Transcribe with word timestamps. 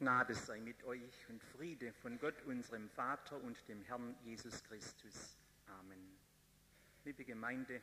Gnade 0.00 0.34
sei 0.34 0.58
mit 0.60 0.82
euch 0.84 1.28
und 1.28 1.44
Friede 1.44 1.92
von 1.92 2.18
Gott, 2.18 2.40
unserem 2.46 2.88
Vater 2.88 3.38
und 3.42 3.68
dem 3.68 3.82
Herrn 3.82 4.16
Jesus 4.24 4.64
Christus. 4.64 5.36
Amen. 5.66 6.16
Liebe 7.04 7.22
Gemeinde, 7.22 7.82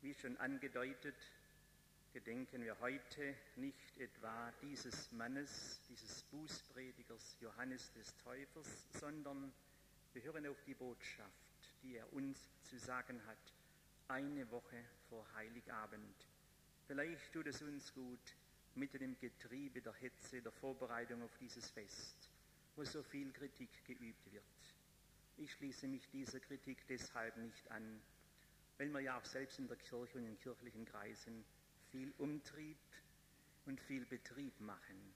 wie 0.00 0.12
schon 0.12 0.36
angedeutet, 0.38 1.14
gedenken 2.12 2.64
wir 2.64 2.76
heute 2.80 3.36
nicht 3.54 3.96
etwa 4.00 4.52
dieses 4.60 5.12
Mannes, 5.12 5.80
dieses 5.88 6.24
Bußpredigers 6.24 7.36
Johannes 7.40 7.92
des 7.92 8.16
Täufers, 8.16 8.88
sondern 8.98 9.52
wir 10.12 10.24
hören 10.24 10.48
auf 10.48 10.60
die 10.64 10.74
Botschaft, 10.74 11.76
die 11.84 11.94
er 11.94 12.12
uns 12.12 12.40
zu 12.64 12.76
sagen 12.76 13.24
hat, 13.28 13.54
eine 14.08 14.50
Woche 14.50 14.84
vor 15.08 15.24
Heiligabend. 15.36 16.26
Vielleicht 16.88 17.32
tut 17.32 17.46
es 17.46 17.62
uns 17.62 17.94
gut, 17.94 18.34
mitten 18.76 19.02
im 19.02 19.18
Getriebe 19.18 19.80
der 19.80 19.94
Hetze, 19.94 20.42
der 20.42 20.52
Vorbereitung 20.52 21.22
auf 21.22 21.36
dieses 21.38 21.70
Fest, 21.70 22.30
wo 22.76 22.84
so 22.84 23.02
viel 23.02 23.32
Kritik 23.32 23.70
geübt 23.84 24.32
wird. 24.32 24.44
Ich 25.36 25.52
schließe 25.52 25.88
mich 25.88 26.08
dieser 26.10 26.40
Kritik 26.40 26.86
deshalb 26.88 27.36
nicht 27.36 27.70
an, 27.70 28.00
weil 28.78 28.88
wir 28.90 29.00
ja 29.00 29.18
auch 29.18 29.24
selbst 29.24 29.58
in 29.58 29.68
der 29.68 29.76
Kirche 29.76 30.18
und 30.18 30.26
in 30.26 30.38
kirchlichen 30.38 30.84
Kreisen 30.84 31.44
viel 31.90 32.12
Umtrieb 32.18 32.78
und 33.66 33.80
viel 33.80 34.04
Betrieb 34.06 34.58
machen. 34.60 35.14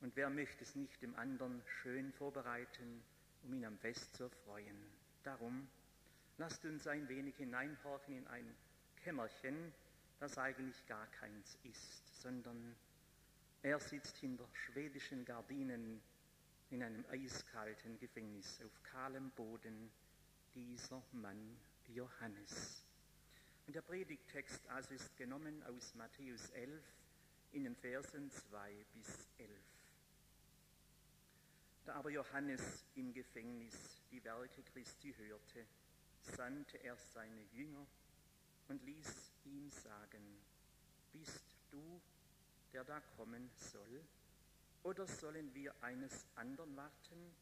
Und 0.00 0.14
wer 0.16 0.28
möchte 0.28 0.64
es 0.64 0.74
nicht 0.74 1.00
dem 1.02 1.14
anderen 1.16 1.62
schön 1.82 2.12
vorbereiten, 2.12 3.02
um 3.42 3.54
ihn 3.54 3.64
am 3.64 3.78
Fest 3.78 4.14
zu 4.14 4.24
erfreuen? 4.24 4.76
Darum 5.22 5.68
lasst 6.36 6.64
uns 6.64 6.86
ein 6.86 7.08
wenig 7.08 7.36
hineinhorchen 7.36 8.18
in 8.18 8.26
ein 8.26 8.54
Kämmerchen, 8.96 9.72
das 10.20 10.38
eigentlich 10.38 10.86
gar 10.86 11.06
keins 11.08 11.58
ist, 11.64 12.22
sondern 12.22 12.76
er 13.62 13.80
sitzt 13.80 14.16
hinter 14.18 14.48
schwedischen 14.52 15.24
Gardinen 15.24 16.02
in 16.70 16.82
einem 16.82 17.04
eiskalten 17.10 17.98
Gefängnis 17.98 18.60
auf 18.64 18.82
kahlem 18.82 19.30
Boden, 19.30 19.90
dieser 20.54 21.02
Mann 21.12 21.56
Johannes. 21.88 22.84
Und 23.66 23.74
der 23.74 23.82
Predigtext 23.82 24.66
also 24.68 24.94
ist 24.94 25.16
genommen 25.16 25.62
aus 25.64 25.94
Matthäus 25.94 26.50
11 26.50 26.82
in 27.52 27.64
den 27.64 27.76
Versen 27.76 28.30
2 28.30 28.84
bis 28.94 29.28
11. 29.38 29.50
Da 31.84 31.94
aber 31.94 32.10
Johannes 32.10 32.84
im 32.94 33.12
Gefängnis 33.12 34.02
die 34.10 34.22
Werke 34.24 34.62
Christi 34.72 35.14
hörte, 35.14 35.66
sandte 36.22 36.78
er 36.78 36.96
seine 36.96 37.42
Jünger 37.52 37.86
und 38.68 38.82
ließ 38.82 39.33
ihm 39.44 39.70
sagen, 39.70 40.38
bist 41.12 41.44
du, 41.70 42.00
der 42.72 42.84
da 42.84 43.00
kommen 43.16 43.50
soll, 43.54 44.04
oder 44.82 45.06
sollen 45.06 45.54
wir 45.54 45.74
eines 45.82 46.26
anderen 46.34 46.76
warten? 46.76 47.34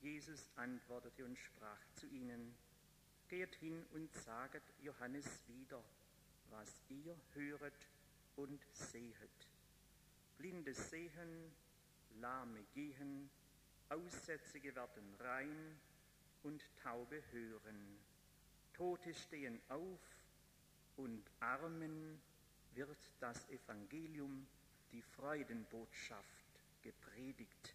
Jesus 0.00 0.48
antwortete 0.56 1.24
und 1.24 1.36
sprach 1.38 1.80
zu 1.94 2.06
ihnen, 2.06 2.56
Geht 3.28 3.56
hin 3.56 3.84
und 3.92 4.12
saget 4.14 4.62
Johannes 4.80 5.26
wieder, 5.48 5.82
was 6.50 6.80
ihr 6.88 7.16
höret 7.34 7.88
und 8.36 8.64
sehet. 8.72 9.48
Blinde 10.38 10.74
sehen, 10.74 11.52
Lahme 12.20 12.62
gehen, 12.74 13.28
Aussätzige 13.88 14.74
werden 14.76 15.14
rein 15.18 15.76
und 16.44 16.62
Taube 16.82 17.22
hören. 17.32 17.98
Tote 18.74 19.12
stehen 19.14 19.60
auf 19.68 20.15
und 20.96 21.30
Armen 21.40 22.20
wird 22.74 22.98
das 23.20 23.48
Evangelium, 23.48 24.46
die 24.92 25.02
Freudenbotschaft 25.02 26.46
gepredigt. 26.82 27.74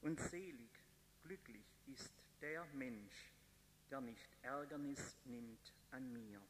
Und 0.00 0.20
selig, 0.20 0.70
glücklich 1.22 1.66
ist 1.86 2.12
der 2.40 2.64
Mensch, 2.74 3.32
der 3.90 4.00
nicht 4.00 4.28
Ärgernis 4.42 5.16
nimmt 5.24 5.72
an 5.90 6.12
mir. 6.12 6.40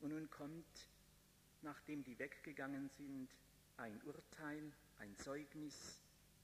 Und 0.00 0.10
nun 0.10 0.28
kommt, 0.30 0.88
nachdem 1.62 2.02
die 2.04 2.18
weggegangen 2.18 2.88
sind, 2.90 3.28
ein 3.76 4.00
Urteil, 4.02 4.72
ein 4.98 5.16
Zeugnis 5.16 6.00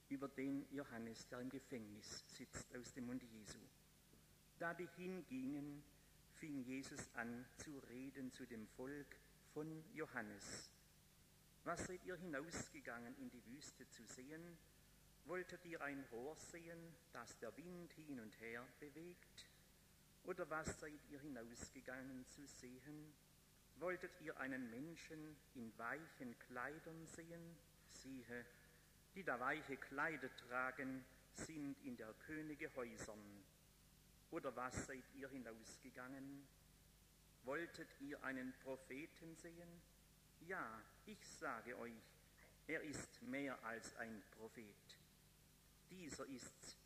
über 0.08 0.28
den 0.28 0.66
Johannes, 0.72 1.28
der 1.28 1.40
im 1.40 1.50
Gefängnis 1.50 2.24
sitzt, 2.28 2.74
aus 2.76 2.92
dem 2.92 3.06
Mund 3.06 3.22
Jesu. 3.22 3.58
Da 4.58 4.74
die 4.74 4.88
hingingen, 4.96 5.82
fing 6.40 6.64
Jesus 6.64 7.10
an 7.16 7.44
zu 7.58 7.78
reden 7.90 8.32
zu 8.32 8.46
dem 8.46 8.66
Volk 8.68 9.14
von 9.52 9.84
Johannes. 9.92 10.72
Was 11.64 11.86
seid 11.86 12.02
ihr 12.06 12.16
hinausgegangen 12.16 13.14
in 13.18 13.30
die 13.30 13.44
Wüste 13.44 13.86
zu 13.90 14.02
sehen? 14.06 14.56
Wolltet 15.26 15.62
ihr 15.66 15.82
ein 15.82 16.02
Rohr 16.10 16.34
sehen, 16.36 16.96
das 17.12 17.38
der 17.40 17.54
Wind 17.58 17.92
hin 17.92 18.20
und 18.20 18.40
her 18.40 18.66
bewegt? 18.80 19.46
Oder 20.24 20.48
was 20.48 20.80
seid 20.80 20.98
ihr 21.10 21.20
hinausgegangen 21.20 22.26
zu 22.28 22.46
sehen? 22.46 23.12
Wolltet 23.76 24.12
ihr 24.22 24.40
einen 24.40 24.70
Menschen 24.70 25.36
in 25.54 25.76
weichen 25.76 26.38
Kleidern 26.38 27.06
sehen? 27.06 27.54
Siehe, 27.86 28.46
die 29.14 29.24
da 29.24 29.38
weiche 29.38 29.76
Kleider 29.76 30.34
tragen, 30.48 31.04
sind 31.34 31.76
in 31.84 31.98
der 31.98 32.14
Könige 32.26 32.74
Häusern. 32.76 33.44
Oder 34.30 34.54
was 34.54 34.86
seid 34.86 35.04
ihr 35.14 35.28
hinausgegangen? 35.28 36.46
Wolltet 37.44 37.88
ihr 38.00 38.22
einen 38.22 38.52
Propheten 38.62 39.34
sehen? 39.36 39.80
Ja, 40.46 40.82
ich 41.06 41.26
sage 41.26 41.76
euch, 41.78 41.92
er 42.66 42.82
ist 42.82 43.22
mehr 43.22 43.62
als 43.64 43.96
ein 43.96 44.22
Prophet. 44.38 44.98
Dieser 45.90 46.26
ist, 46.26 46.76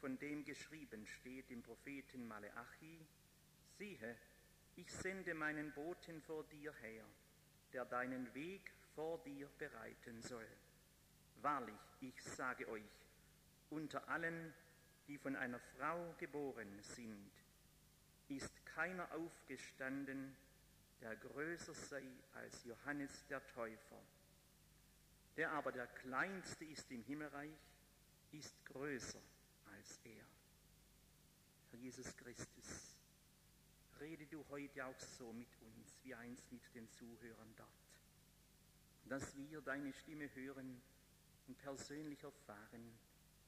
von 0.00 0.18
dem 0.18 0.44
geschrieben 0.44 1.06
steht 1.06 1.50
im 1.50 1.62
Propheten 1.62 2.26
Maleachi, 2.28 3.04
siehe, 3.78 4.16
ich 4.76 4.90
sende 4.92 5.34
meinen 5.34 5.72
Boten 5.72 6.22
vor 6.22 6.44
dir 6.44 6.72
her, 6.74 7.04
der 7.72 7.84
deinen 7.84 8.32
Weg 8.34 8.72
vor 8.94 9.18
dir 9.24 9.48
bereiten 9.58 10.22
soll. 10.22 10.46
Wahrlich, 11.40 11.80
ich 12.00 12.22
sage 12.22 12.68
euch, 12.68 12.82
unter 13.70 14.08
allen, 14.08 14.54
die 15.08 15.18
von 15.18 15.36
einer 15.36 15.58
Frau 15.58 16.14
geboren 16.18 16.80
sind, 16.82 17.30
ist 18.28 18.64
keiner 18.66 19.12
aufgestanden, 19.12 20.36
der 21.00 21.16
größer 21.16 21.74
sei 21.74 22.04
als 22.34 22.64
Johannes 22.64 23.26
der 23.26 23.44
Täufer. 23.48 24.00
Der 25.36 25.50
aber 25.50 25.72
der 25.72 25.86
Kleinste 25.86 26.64
ist 26.64 26.90
im 26.90 27.02
Himmelreich, 27.02 27.50
ist 28.32 28.64
größer 28.66 29.20
als 29.76 30.00
er. 30.04 30.24
Herr 31.70 31.78
Jesus 31.78 32.16
Christus, 32.16 32.96
rede 34.00 34.26
du 34.26 34.44
heute 34.50 34.86
auch 34.86 35.00
so 35.00 35.32
mit 35.32 35.48
uns, 35.60 35.98
wie 36.02 36.14
einst 36.14 36.50
mit 36.52 36.62
den 36.74 36.88
Zuhörern 36.90 37.54
dort, 37.56 37.68
dass 39.06 39.36
wir 39.36 39.60
deine 39.60 39.92
Stimme 39.92 40.32
hören 40.34 40.80
und 41.48 41.58
persönlich 41.58 42.22
erfahren, 42.22 42.98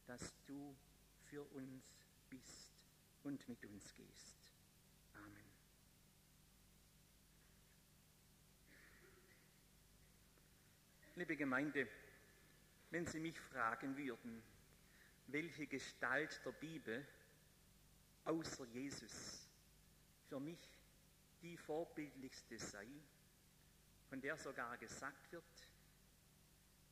dass 0.06 0.34
du 0.46 0.74
für 1.30 1.42
uns 1.42 1.84
bist 2.30 2.70
und 3.22 3.48
mit 3.48 3.64
uns 3.66 3.94
gehst. 3.94 4.36
Amen. 5.14 5.44
Liebe 11.16 11.36
Gemeinde, 11.36 11.88
wenn 12.90 13.06
Sie 13.06 13.20
mich 13.20 13.38
fragen 13.38 13.96
würden, 13.96 14.42
welche 15.28 15.66
Gestalt 15.66 16.40
der 16.44 16.52
Bibel 16.52 17.06
außer 18.24 18.66
Jesus 18.66 19.48
für 20.28 20.40
mich 20.40 20.60
die 21.42 21.56
vorbildlichste 21.56 22.58
sei, 22.58 22.88
von 24.08 24.20
der 24.20 24.36
sogar 24.36 24.76
gesagt 24.78 25.30
wird, 25.32 25.44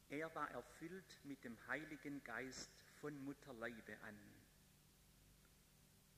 er 0.08 0.34
war 0.34 0.50
erfüllt 0.50 1.20
mit 1.24 1.42
dem 1.44 1.56
Heiligen 1.68 2.22
Geist 2.22 2.70
von 3.02 3.22
Mutterleibe 3.24 4.00
an. 4.02 4.16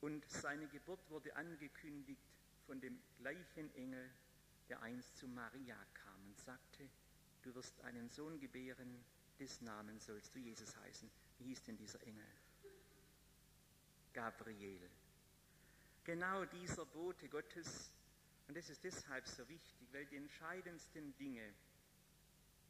Und 0.02 0.22
seine 0.28 0.68
Geburt 0.68 1.00
wurde 1.08 1.34
angekündigt 1.34 2.20
von 2.66 2.78
dem 2.78 3.00
gleichen 3.18 3.74
Engel, 3.74 4.10
der 4.68 4.82
einst 4.82 5.16
zu 5.16 5.26
Maria 5.26 5.78
kam 5.94 6.26
und 6.26 6.38
sagte, 6.38 6.88
du 7.42 7.54
wirst 7.54 7.80
einen 7.80 8.10
Sohn 8.10 8.38
gebären, 8.38 9.02
des 9.40 9.62
Namens 9.62 10.04
sollst 10.04 10.34
du 10.34 10.38
Jesus 10.38 10.76
heißen. 10.76 11.10
Wie 11.38 11.44
hieß 11.44 11.62
denn 11.64 11.76
dieser 11.76 12.00
Engel? 12.02 12.26
Gabriel. 14.12 14.90
Genau 16.04 16.44
dieser 16.44 16.84
Bote 16.84 17.28
Gottes, 17.28 17.90
und 18.46 18.56
das 18.56 18.68
ist 18.68 18.84
deshalb 18.84 19.26
so 19.26 19.48
wichtig, 19.48 19.88
weil 19.92 20.04
die 20.06 20.16
entscheidendsten 20.16 21.16
Dinge 21.16 21.54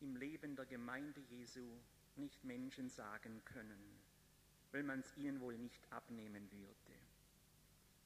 im 0.00 0.16
Leben 0.16 0.54
der 0.54 0.66
Gemeinde 0.66 1.20
Jesu 1.20 1.80
nicht 2.16 2.44
Menschen 2.44 2.88
sagen 2.88 3.44
können, 3.44 4.03
weil 4.74 4.82
man 4.82 4.98
es 4.98 5.16
ihnen 5.16 5.40
wohl 5.40 5.56
nicht 5.56 5.80
abnehmen 5.92 6.50
würde. 6.50 6.98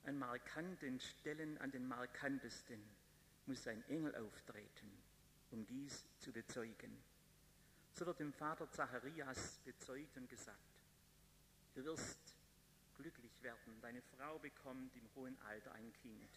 An 0.05 0.19
markanten 0.19 1.01
Stellen, 1.01 1.57
an 1.59 1.71
den 1.71 1.89
markantesten, 1.89 2.79
muss 3.47 3.67
ein 3.67 3.83
Engel 3.89 4.15
auftreten, 4.17 4.93
um 5.51 5.67
dies 5.67 6.05
zu 6.19 6.31
bezeugen. 6.31 6.95
So 7.95 8.05
wird 8.05 8.21
dem 8.21 8.35
Vater 8.35 8.71
Zacharias 8.71 9.61
bezeugt 9.65 10.15
und 10.19 10.29
gesagt, 10.29 10.83
du 11.75 11.83
wirst 11.87 12.37
glücklich 12.99 13.43
werden, 13.43 13.81
deine 13.81 14.03
Frau 14.03 14.39
bekommt 14.39 14.95
im 14.95 15.09
hohen 15.15 15.41
Alter 15.47 15.73
ein 15.73 15.91
Kind 15.95 16.29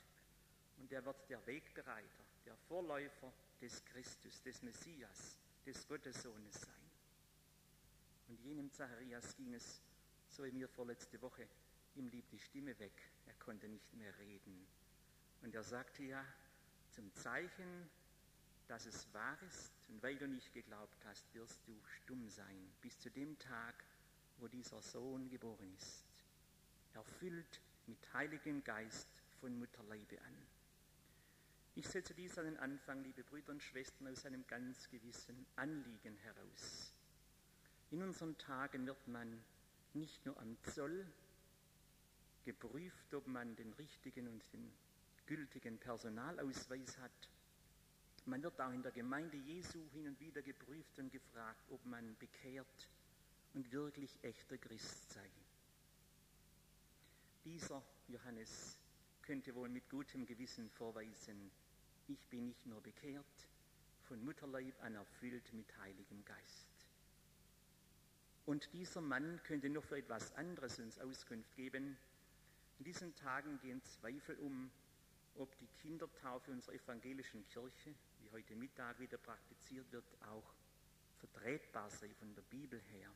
und 0.77 0.93
er 0.93 1.03
wird 1.03 1.29
der 1.29 1.45
Wegbereiter, 1.45 2.23
der 2.45 2.55
Vorläufer 2.55 3.33
des 3.59 3.83
Christus, 3.83 4.41
des 4.43 4.61
Messias, 4.61 5.37
des 5.65 5.85
Gottessohnes 5.89 6.53
sein. 6.53 6.89
Und 8.29 8.39
jenem 8.39 8.71
Zacharias 8.71 9.35
ging 9.35 9.53
es, 9.53 9.81
so 10.31 10.43
wie 10.43 10.51
mir 10.51 10.67
vorletzte 10.67 11.21
Woche, 11.21 11.47
ihm 11.95 12.07
lieb 12.07 12.29
die 12.29 12.39
Stimme 12.39 12.77
weg, 12.79 12.93
er 13.25 13.33
konnte 13.35 13.67
nicht 13.67 13.93
mehr 13.93 14.17
reden. 14.19 14.65
Und 15.41 15.53
er 15.53 15.63
sagte 15.63 16.03
ja, 16.03 16.25
zum 16.89 17.13
Zeichen, 17.13 17.89
dass 18.67 18.85
es 18.85 19.13
wahr 19.13 19.37
ist, 19.43 19.71
und 19.89 20.01
weil 20.01 20.17
du 20.17 20.27
nicht 20.27 20.53
geglaubt 20.53 21.05
hast, 21.05 21.33
wirst 21.33 21.59
du 21.67 21.77
stumm 21.85 22.29
sein, 22.29 22.71
bis 22.81 22.97
zu 22.99 23.09
dem 23.09 23.37
Tag, 23.39 23.75
wo 24.37 24.47
dieser 24.47 24.81
Sohn 24.81 25.29
geboren 25.29 25.73
ist, 25.75 26.05
erfüllt 26.93 27.59
mit 27.87 28.13
Heiligem 28.13 28.63
Geist 28.63 29.09
von 29.41 29.57
Mutterleibe 29.59 30.21
an. 30.21 30.37
Ich 31.75 31.87
setze 31.87 32.13
dies 32.13 32.37
an 32.37 32.45
den 32.45 32.57
Anfang, 32.57 33.03
liebe 33.03 33.23
Brüder 33.23 33.51
und 33.51 33.63
Schwestern, 33.63 34.07
aus 34.07 34.25
einem 34.25 34.45
ganz 34.47 34.89
gewissen 34.89 35.45
Anliegen 35.55 36.17
heraus. 36.17 36.93
In 37.91 38.03
unseren 38.03 38.37
Tagen 38.37 38.85
wird 38.85 39.07
man 39.07 39.43
nicht 39.93 40.25
nur 40.25 40.39
am 40.39 40.57
Zoll 40.73 41.05
geprüft, 42.43 43.13
ob 43.13 43.27
man 43.27 43.55
den 43.55 43.73
richtigen 43.73 44.27
und 44.27 44.43
den 44.53 44.71
gültigen 45.25 45.77
Personalausweis 45.77 46.97
hat. 46.97 47.29
Man 48.25 48.43
wird 48.43 48.59
auch 48.61 48.71
in 48.71 48.83
der 48.83 48.91
Gemeinde 48.91 49.37
Jesu 49.37 49.79
hin 49.93 50.07
und 50.07 50.19
wieder 50.19 50.41
geprüft 50.41 50.97
und 50.99 51.11
gefragt, 51.11 51.63
ob 51.69 51.83
man 51.85 52.15
bekehrt 52.17 52.89
und 53.53 53.71
wirklich 53.71 54.17
echter 54.23 54.57
Christ 54.57 55.11
sei. 55.13 55.29
Dieser 57.43 57.81
Johannes 58.07 58.77
könnte 59.23 59.55
wohl 59.55 59.69
mit 59.69 59.89
gutem 59.89 60.25
Gewissen 60.25 60.69
vorweisen, 60.69 61.51
ich 62.07 62.27
bin 62.27 62.47
nicht 62.47 62.65
nur 62.65 62.81
bekehrt, 62.81 63.47
von 64.03 64.23
Mutterleib 64.23 64.75
an 64.83 64.95
erfüllt 64.95 65.53
mit 65.53 65.65
Heiligem 65.79 66.23
Geist. 66.25 66.70
Und 68.45 68.73
dieser 68.73 69.01
Mann 69.01 69.41
könnte 69.43 69.69
noch 69.69 69.83
für 69.83 69.97
etwas 69.97 70.33
anderes 70.35 70.79
uns 70.79 70.99
Auskunft 70.99 71.53
geben. 71.55 71.97
In 72.79 72.85
diesen 72.85 73.15
Tagen 73.15 73.59
gehen 73.59 73.83
Zweifel 73.83 74.35
um, 74.39 74.71
ob 75.35 75.55
die 75.59 75.67
Kindertaufe 75.81 76.51
unserer 76.51 76.75
evangelischen 76.75 77.45
Kirche, 77.47 77.93
wie 78.19 78.31
heute 78.31 78.55
Mittag 78.55 78.99
wieder 78.99 79.17
praktiziert 79.17 79.91
wird, 79.91 80.05
auch 80.27 80.53
vertretbar 81.19 81.89
sei 81.89 82.09
von 82.15 82.33
der 82.33 82.41
Bibel 82.43 82.79
her. 82.79 83.11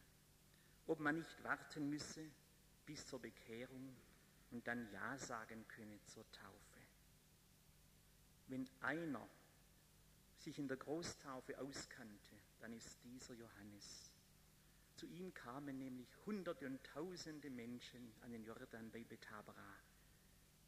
Ob 0.88 1.00
man 1.00 1.18
nicht 1.18 1.44
warten 1.44 1.90
müsse 1.90 2.30
bis 2.86 3.08
zur 3.08 3.20
Bekehrung 3.20 3.96
und 4.52 4.66
dann 4.68 4.90
Ja 4.92 5.18
sagen 5.18 5.68
könne 5.68 6.00
zur 6.06 6.30
Taufe. 6.32 6.80
Wenn 8.48 8.70
einer 8.82 9.28
sich 10.38 10.60
in 10.60 10.68
der 10.68 10.78
Großtaufe 10.78 11.60
auskannte, 11.60 12.36
dann 12.60 12.72
ist 12.74 13.04
dieser 13.04 13.34
Johannes. 13.34 14.15
Zu 14.96 15.08
ihm 15.08 15.34
kamen 15.34 15.78
nämlich 15.78 16.08
Hunderte 16.26 16.66
und 16.66 16.82
Tausende 16.86 17.50
Menschen 17.50 18.14
an 18.22 18.32
den 18.32 18.46
Jordan 18.46 18.90
bei 18.92 19.04
Betabra. 19.04 19.76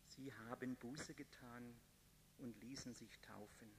Sie 0.07 0.33
haben 0.33 0.75
Buße 0.75 1.13
getan 1.13 1.73
und 2.39 2.61
ließen 2.61 2.93
sich 2.93 3.19
taufen. 3.21 3.71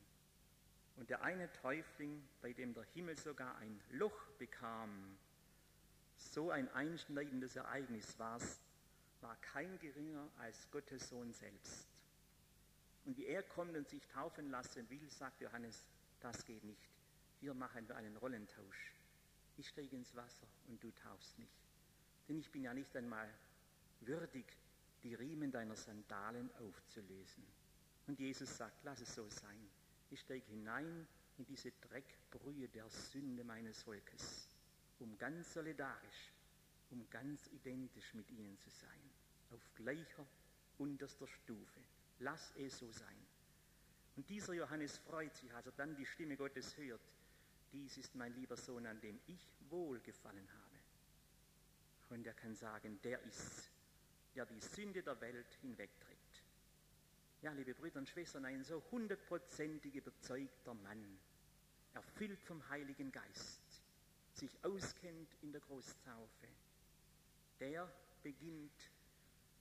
Und 0.96 1.10
der 1.10 1.22
eine 1.22 1.52
Täufling, 1.52 2.26
bei 2.40 2.54
dem 2.54 2.72
der 2.72 2.84
Himmel 2.94 3.18
sogar 3.18 3.56
ein 3.58 3.78
Loch 3.90 4.26
bekam, 4.38 5.18
so 6.16 6.50
ein 6.50 6.68
einschneidendes 6.70 7.54
Ereignis 7.56 8.18
war 8.18 8.38
es, 8.38 8.58
war 9.20 9.36
kein 9.36 9.78
geringer 9.78 10.28
als 10.38 10.70
Gottes 10.70 11.10
Sohn 11.10 11.32
selbst. 11.32 11.86
Und 13.04 13.16
wie 13.16 13.26
er 13.26 13.42
kommt 13.42 13.76
und 13.76 13.88
sich 13.88 14.06
taufen 14.08 14.50
lassen 14.50 14.88
will, 14.88 15.08
sagt 15.10 15.40
Johannes, 15.40 15.86
das 16.20 16.44
geht 16.44 16.64
nicht. 16.64 16.88
Hier 17.40 17.54
machen 17.54 17.86
wir 17.86 17.96
einen 17.96 18.16
Rollentausch. 18.16 18.97
Ich 19.58 19.68
steige 19.68 19.96
ins 19.96 20.14
Wasser 20.14 20.46
und 20.68 20.80
du 20.84 20.92
taufst 20.92 21.36
mich. 21.36 21.50
Denn 22.28 22.38
ich 22.38 22.48
bin 22.52 22.62
ja 22.62 22.72
nicht 22.72 22.96
einmal 22.96 23.28
würdig, 24.00 24.46
die 25.02 25.14
Riemen 25.14 25.50
deiner 25.50 25.74
Sandalen 25.74 26.48
aufzulösen. 26.60 27.44
Und 28.06 28.20
Jesus 28.20 28.56
sagt, 28.56 28.84
lass 28.84 29.00
es 29.00 29.12
so 29.12 29.28
sein. 29.28 29.68
Ich 30.10 30.20
steige 30.20 30.46
hinein 30.46 31.08
in 31.38 31.44
diese 31.44 31.72
Dreckbrühe 31.72 32.68
der 32.68 32.88
Sünde 32.88 33.42
meines 33.42 33.82
Volkes, 33.82 34.48
um 35.00 35.18
ganz 35.18 35.52
solidarisch, 35.52 36.32
um 36.90 37.04
ganz 37.10 37.48
identisch 37.48 38.14
mit 38.14 38.30
ihnen 38.30 38.56
zu 38.58 38.70
sein, 38.70 39.10
auf 39.50 39.60
gleicher, 39.74 40.24
unterster 40.78 41.26
Stufe. 41.26 41.80
Lass 42.20 42.52
es 42.56 42.78
so 42.78 42.90
sein. 42.92 43.26
Und 44.14 44.28
dieser 44.30 44.52
Johannes 44.52 44.98
freut 44.98 45.34
sich, 45.34 45.52
als 45.52 45.66
er 45.66 45.72
dann 45.72 45.96
die 45.96 46.06
Stimme 46.06 46.36
Gottes 46.36 46.76
hört. 46.76 47.00
Dies 47.72 47.96
ist 47.98 48.14
mein 48.14 48.34
lieber 48.34 48.56
Sohn, 48.56 48.86
an 48.86 49.00
dem 49.00 49.20
ich 49.26 49.52
wohlgefallen 49.68 50.48
habe. 50.48 50.76
Und 52.10 52.26
er 52.26 52.34
kann 52.34 52.54
sagen, 52.54 52.98
der 53.02 53.22
ist, 53.22 53.70
der 54.34 54.46
die 54.46 54.60
Sünde 54.60 55.02
der 55.02 55.20
Welt 55.20 55.52
hinwegträgt. 55.60 56.42
Ja, 57.42 57.52
liebe 57.52 57.74
Brüder 57.74 57.98
und 57.98 58.08
Schwestern, 58.08 58.44
ein 58.46 58.64
so 58.64 58.82
hundertprozentig 58.90 59.94
überzeugter 59.94 60.74
Mann, 60.74 61.18
erfüllt 61.94 62.42
vom 62.42 62.66
Heiligen 62.68 63.12
Geist, 63.12 63.82
sich 64.32 64.50
auskennt 64.64 65.36
in 65.42 65.52
der 65.52 65.60
Großtaufe, 65.60 66.48
der 67.60 67.92
beginnt 68.22 68.90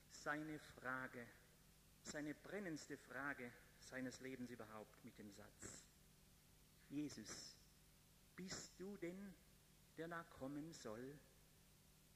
seine 0.10 0.60
Frage, 0.60 1.26
seine 2.04 2.34
brennendste 2.34 2.98
Frage 2.98 3.52
seines 3.80 4.20
Lebens 4.22 4.50
überhaupt 4.50 5.04
mit 5.04 5.18
dem 5.20 5.32
Satz, 5.32 5.84
Jesus, 6.90 7.57
bist 8.38 8.80
du 8.80 8.96
denn, 8.98 9.34
der 9.98 10.08
da 10.08 10.24
kommen 10.40 10.72
soll, 10.72 11.20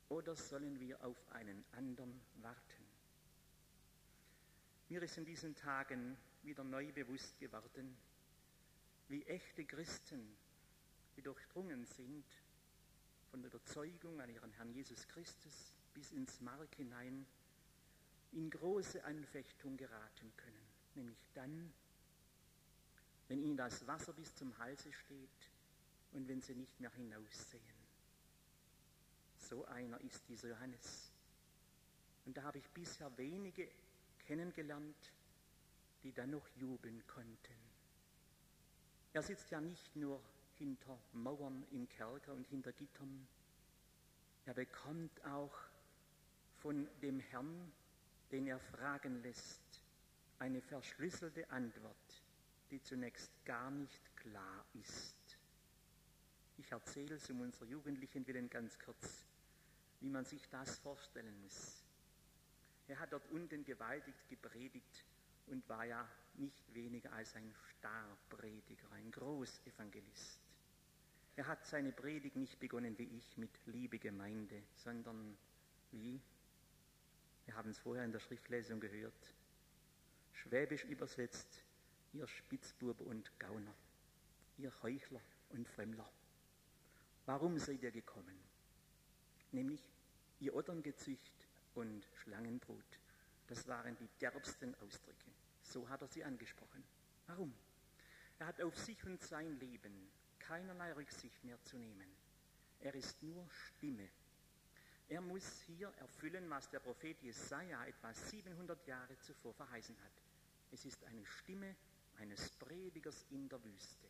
oder 0.07 0.35
sollen 0.35 0.79
wir 0.79 1.03
auf 1.03 1.17
einen 1.31 1.65
anderen 1.71 2.21
warten? 2.41 2.85
Mir 4.87 5.01
ist 5.01 5.17
in 5.17 5.25
diesen 5.25 5.55
Tagen 5.55 6.17
wieder 6.43 6.63
neu 6.63 6.91
bewusst 6.91 7.39
geworden, 7.39 7.97
wie 9.07 9.23
echte 9.23 9.65
Christen, 9.65 10.37
die 11.15 11.21
durchdrungen 11.21 11.85
sind 11.85 12.25
von 13.29 13.41
der 13.41 13.49
Überzeugung 13.51 14.19
an 14.21 14.29
ihren 14.29 14.51
Herrn 14.51 14.73
Jesus 14.73 15.07
Christus 15.07 15.73
bis 15.93 16.11
ins 16.11 16.39
Mark 16.41 16.75
hinein, 16.75 17.25
in 18.33 18.49
große 18.49 19.03
Anfechtung 19.03 19.75
geraten 19.75 20.31
können, 20.37 20.67
nämlich 20.95 21.19
dann, 21.33 21.73
wenn 23.27 23.41
ihnen 23.41 23.57
das 23.57 23.85
Wasser 23.87 24.13
bis 24.13 24.35
zum 24.35 24.57
Halse 24.57 24.91
steht 24.93 25.50
und 26.13 26.27
wenn 26.27 26.41
sie 26.41 26.55
nicht 26.55 26.79
mehr 26.79 26.91
hinaussehen. 26.91 27.81
So 29.37 29.65
einer 29.65 29.99
ist 30.01 30.27
dieser 30.27 30.49
Johannes. 30.49 31.11
Und 32.25 32.37
da 32.37 32.43
habe 32.43 32.59
ich 32.59 32.69
bisher 32.69 33.15
wenige 33.17 33.69
kennengelernt, 34.19 35.13
die 36.03 36.13
dann 36.13 36.31
noch 36.31 36.47
jubeln 36.55 37.05
konnten. 37.07 37.55
Er 39.13 39.21
sitzt 39.21 39.51
ja 39.51 39.59
nicht 39.59 39.95
nur 39.95 40.21
hinter 40.57 40.97
Mauern 41.13 41.65
im 41.71 41.89
Kerker 41.89 42.33
und 42.33 42.47
hinter 42.47 42.71
Gittern, 42.71 43.27
er 44.45 44.53
bekommt 44.53 45.23
auch 45.25 45.53
von 46.57 46.87
dem 47.01 47.19
Herrn, 47.19 47.71
den 48.31 48.47
er 48.47 48.59
fragen 48.59 49.21
lässt, 49.21 49.61
eine 50.39 50.61
verschlüsselte 50.61 51.49
Antwort, 51.51 52.23
die 52.71 52.81
zunächst 52.81 53.31
gar 53.45 53.69
nicht 53.69 54.15
klar 54.17 54.65
ist. 54.73 55.20
Ich 56.61 56.71
erzähle 56.71 57.15
es 57.15 57.27
um 57.31 57.41
unserer 57.41 57.65
Jugendlichen 57.65 58.27
willen 58.27 58.47
ganz 58.47 58.77
kurz, 58.77 59.25
wie 59.99 60.09
man 60.09 60.25
sich 60.25 60.47
das 60.49 60.77
vorstellen 60.77 61.41
muss. 61.41 61.83
Er 62.87 62.99
hat 62.99 63.11
dort 63.11 63.27
unten 63.31 63.63
gewaltig 63.65 64.13
gepredigt 64.29 65.03
und 65.47 65.67
war 65.67 65.85
ja 65.85 66.07
nicht 66.35 66.71
weniger 66.75 67.11
als 67.13 67.35
ein 67.35 67.51
Starprediger, 67.71 68.91
ein 68.91 69.09
Großevangelist. 69.11 70.39
Er 71.35 71.47
hat 71.47 71.65
seine 71.65 71.91
Predigt 71.91 72.35
nicht 72.35 72.59
begonnen 72.59 72.95
wie 72.99 73.09
ich 73.17 73.37
mit 73.37 73.49
Liebe 73.65 73.97
Gemeinde, 73.97 74.61
sondern 74.75 75.35
wie, 75.89 76.21
wir 77.45 77.55
haben 77.55 77.71
es 77.71 77.79
vorher 77.79 78.05
in 78.05 78.11
der 78.11 78.19
Schriftlesung 78.19 78.79
gehört, 78.79 79.33
schwäbisch 80.33 80.83
übersetzt, 80.83 81.63
ihr 82.13 82.27
Spitzbube 82.27 83.03
und 83.03 83.31
Gauner, 83.39 83.73
ihr 84.59 84.71
Heuchler 84.83 85.21
und 85.49 85.67
Fremdler. 85.67 86.07
Warum 87.31 87.57
seid 87.57 87.81
ihr 87.81 87.91
gekommen? 87.91 88.37
Nämlich 89.53 89.81
ihr 90.41 90.53
Otterngezücht 90.53 91.47
und 91.75 92.05
Schlangenbrut. 92.15 92.99
Das 93.47 93.69
waren 93.69 93.95
die 93.95 94.09
derbsten 94.19 94.75
Ausdrücke. 94.81 95.31
So 95.61 95.87
hat 95.87 96.01
er 96.01 96.09
sie 96.09 96.25
angesprochen. 96.25 96.83
Warum? 97.27 97.53
Er 98.37 98.47
hat 98.47 98.61
auf 98.61 98.77
sich 98.77 99.01
und 99.05 99.21
sein 99.21 99.57
Leben 99.61 100.11
keinerlei 100.39 100.91
Rücksicht 100.91 101.41
mehr 101.45 101.57
zu 101.63 101.77
nehmen. 101.77 102.13
Er 102.81 102.93
ist 102.95 103.23
nur 103.23 103.49
Stimme. 103.49 104.09
Er 105.07 105.21
muss 105.21 105.61
hier 105.61 105.87
erfüllen, 105.99 106.49
was 106.49 106.69
der 106.69 106.81
Prophet 106.81 107.17
Jesaja 107.21 107.85
etwa 107.85 108.13
700 108.13 108.85
Jahre 108.87 109.17
zuvor 109.19 109.53
verheißen 109.53 109.97
hat. 110.03 110.21
Es 110.69 110.83
ist 110.83 111.01
eine 111.05 111.25
Stimme 111.25 111.77
eines 112.17 112.49
Predigers 112.57 113.25
in 113.29 113.47
der 113.47 113.63
Wüste. 113.63 114.09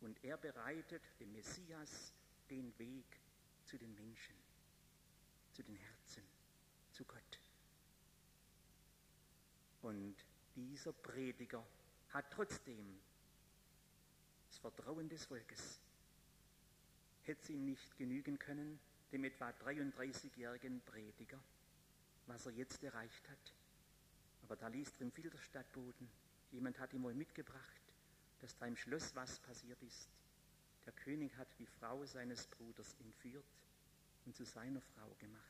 Und 0.00 0.22
er 0.22 0.36
bereitet 0.36 1.02
dem 1.18 1.32
Messias 1.32 2.14
den 2.50 2.76
Weg 2.78 3.20
zu 3.64 3.78
den 3.78 3.94
Menschen, 3.94 4.36
zu 5.52 5.62
den 5.62 5.76
Herzen, 5.76 6.22
zu 6.92 7.04
Gott. 7.04 7.40
Und 9.82 10.16
dieser 10.54 10.92
Prediger 10.92 11.64
hat 12.10 12.30
trotzdem 12.30 12.98
das 14.48 14.58
Vertrauen 14.58 15.08
des 15.08 15.24
Volkes. 15.26 15.80
Hätte 17.22 17.42
es 17.42 17.50
ihm 17.50 17.64
nicht 17.64 17.96
genügen 17.96 18.38
können, 18.38 18.78
dem 19.12 19.24
etwa 19.24 19.50
33-jährigen 19.50 20.80
Prediger, 20.82 21.40
was 22.26 22.46
er 22.46 22.52
jetzt 22.52 22.82
erreicht 22.82 23.28
hat. 23.28 23.54
Aber 24.42 24.56
da 24.56 24.68
liest 24.68 24.94
er 24.96 25.02
im 25.02 25.12
Filterstadtboden, 25.12 26.08
jemand 26.52 26.78
hat 26.78 26.92
ihm 26.92 27.02
wohl 27.02 27.14
mitgebracht, 27.14 27.82
dass 28.40 28.56
da 28.56 28.66
im 28.66 28.76
Schloss 28.76 29.14
was 29.14 29.40
passiert 29.40 29.82
ist. 29.82 30.08
Der 30.86 30.92
König 30.92 31.36
hat 31.36 31.48
die 31.58 31.66
Frau 31.66 32.04
seines 32.06 32.46
Bruders 32.46 32.94
entführt 33.00 33.44
und 34.24 34.34
zu 34.36 34.44
seiner 34.44 34.80
Frau 34.80 35.14
gemacht. 35.18 35.42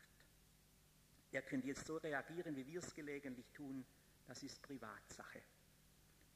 Er 1.32 1.42
könnte 1.42 1.68
jetzt 1.68 1.86
so 1.86 1.98
reagieren, 1.98 2.56
wie 2.56 2.66
wir 2.66 2.80
es 2.80 2.94
gelegentlich 2.94 3.50
tun, 3.52 3.84
das 4.26 4.42
ist 4.42 4.62
Privatsache. 4.62 5.42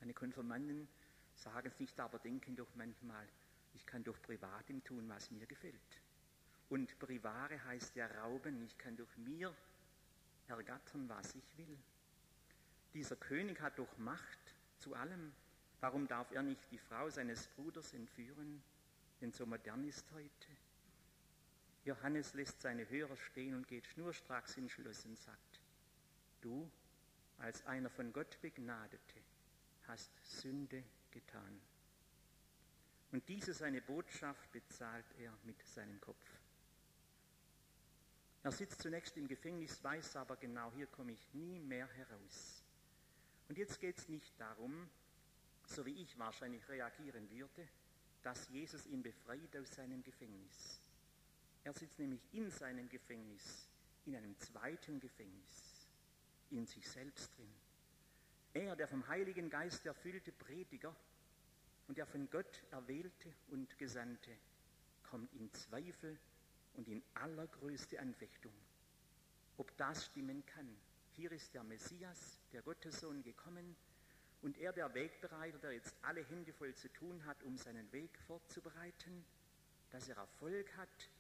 Meine 0.01 0.15
Konfirmanden 0.15 0.89
sagen 1.35 1.69
es 1.69 1.81
nicht, 1.81 1.99
aber 1.99 2.19
denken 2.19 2.55
doch 2.57 2.75
manchmal, 2.75 3.27
ich 3.75 3.87
kann 3.87 4.05
doch 4.05 4.21
privat 4.23 4.69
ihm 4.69 4.83
tun, 4.85 5.09
was 5.09 5.31
mir 5.31 5.47
gefällt. 5.47 6.01
Und 6.69 6.99
privare 6.99 7.63
heißt 7.65 7.97
ja 7.97 8.07
rauben, 8.07 8.63
ich 8.63 8.77
kann 8.79 8.97
doch 8.97 9.17
mir 9.17 9.55
ergattern, 10.49 11.09
was 11.09 11.35
ich 11.35 11.57
will. 11.59 11.79
Dieser 12.95 13.17
König 13.17 13.61
hat 13.61 13.79
doch 13.79 13.99
Macht 13.99 14.55
zu 14.79 14.95
allem. 14.95 15.33
Warum 15.81 16.07
darf 16.09 16.31
er 16.33 16.43
nicht 16.43 16.71
die 16.71 16.79
Frau 16.79 17.09
seines 17.09 17.49
Bruders 17.49 17.93
entführen? 17.95 18.63
Denn 19.21 19.33
so 19.33 19.47
modern 19.47 19.85
ist 19.85 20.11
heute. 20.13 20.49
Johannes 21.85 22.35
lässt 22.35 22.61
seine 22.61 22.89
Hörer 22.89 23.17
stehen 23.17 23.55
und 23.55 23.67
geht 23.67 23.87
schnurstracks 23.87 24.57
ins 24.57 24.73
Schloss 24.73 25.05
und 25.05 25.19
sagt, 25.19 25.61
du, 26.41 26.71
als 27.39 27.65
einer 27.67 27.91
von 27.91 28.13
Gott 28.13 28.39
Begnadete, 28.41 29.21
hast 29.87 30.11
Sünde 30.25 30.85
getan. 31.11 31.61
Und 33.13 33.29
diese 33.29 33.53
seine 33.53 33.81
Botschaft 33.81 34.53
bezahlt 34.53 35.07
er 35.19 35.33
mit 35.45 35.61
seinem 35.67 36.01
Kopf. 36.01 36.25
Er 38.43 38.53
sitzt 38.53 38.81
zunächst 38.81 39.17
im 39.17 39.27
Gefängnis, 39.27 39.83
weiß 39.83 40.17
aber 40.17 40.37
genau, 40.37 40.73
hier 40.73 40.87
komme 40.87 41.13
ich 41.13 41.35
nie 41.35 41.59
mehr 41.59 41.89
heraus. 41.89 42.63
Und 43.49 43.59
jetzt 43.59 43.81
geht 43.81 43.99
es 43.99 44.09
nicht 44.09 44.33
darum, 44.41 44.89
so 45.67 45.85
wie 45.85 46.01
ich 46.03 46.19
wahrscheinlich 46.19 46.67
reagieren 46.69 47.29
würde, 47.31 47.69
dass 48.23 48.49
Jesus 48.49 48.87
ihn 48.87 49.03
befreit 49.03 49.57
aus 49.57 49.71
seinem 49.75 50.03
Gefängnis. 50.03 50.81
Er 51.65 51.73
sitzt 51.73 51.99
nämlich 51.99 52.23
in 52.33 52.51
seinem 52.51 52.89
Gefängnis, 52.89 53.69
in 54.07 54.17
einem 54.17 54.39
zweiten 54.39 55.01
Gefängnis, 55.01 55.89
in 56.51 56.67
sich 56.67 56.89
selbst 56.89 57.37
drin. 57.37 57.53
Er, 58.53 58.77
der 58.77 58.89
vom 58.89 59.07
Heiligen 59.09 59.49
Geist 59.49 59.87
erfüllte 59.87 60.33
Prediger 60.33 60.95
und 61.87 61.99
der 61.99 62.07
von 62.07 62.29
Gott 62.31 62.65
erwählte 62.71 63.33
und 63.49 63.79
Gesandte, 63.79 64.31
kommt 65.03 65.33
in 65.35 65.53
Zweifel 65.53 66.19
und 66.75 66.89
in 66.89 67.03
allergrößte 67.15 67.99
Anfechtung, 68.01 68.53
ob 69.57 69.77
das 69.77 70.07
stimmen 70.07 70.45
kann. 70.47 70.77
Hier 71.17 71.33
ist 71.33 71.53
der 71.55 71.65
Messias, 71.65 72.39
der 72.53 72.63
Gottessohn, 72.63 73.23
gekommen 73.23 73.77
und 74.43 74.57
er, 74.59 74.73
der 74.73 74.93
Wegbereiter, 74.95 75.59
der 75.59 75.73
jetzt 75.73 75.95
alle 76.03 76.25
Hände 76.25 76.53
voll 76.53 76.75
zu 76.75 76.89
tun 76.93 77.25
hat, 77.27 77.43
um 77.43 77.57
seinen 77.57 77.91
Weg 77.93 78.19
vorzubereiten, 78.27 79.25
dass 79.91 80.09
er 80.09 80.17
Erfolg 80.17 80.77
hat, 80.77 81.11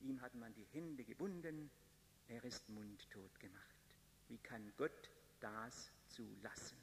ihm 0.00 0.20
hat 0.20 0.34
man 0.34 0.52
die 0.54 0.66
Hände 0.72 1.04
gebunden, 1.04 1.70
er 2.28 2.44
ist 2.44 2.68
mundtot 2.68 3.40
gemacht. 3.40 3.76
Wie 4.28 4.38
kann 4.38 4.72
Gott 4.76 5.10
das 5.40 5.90
zulassen? 6.08 6.76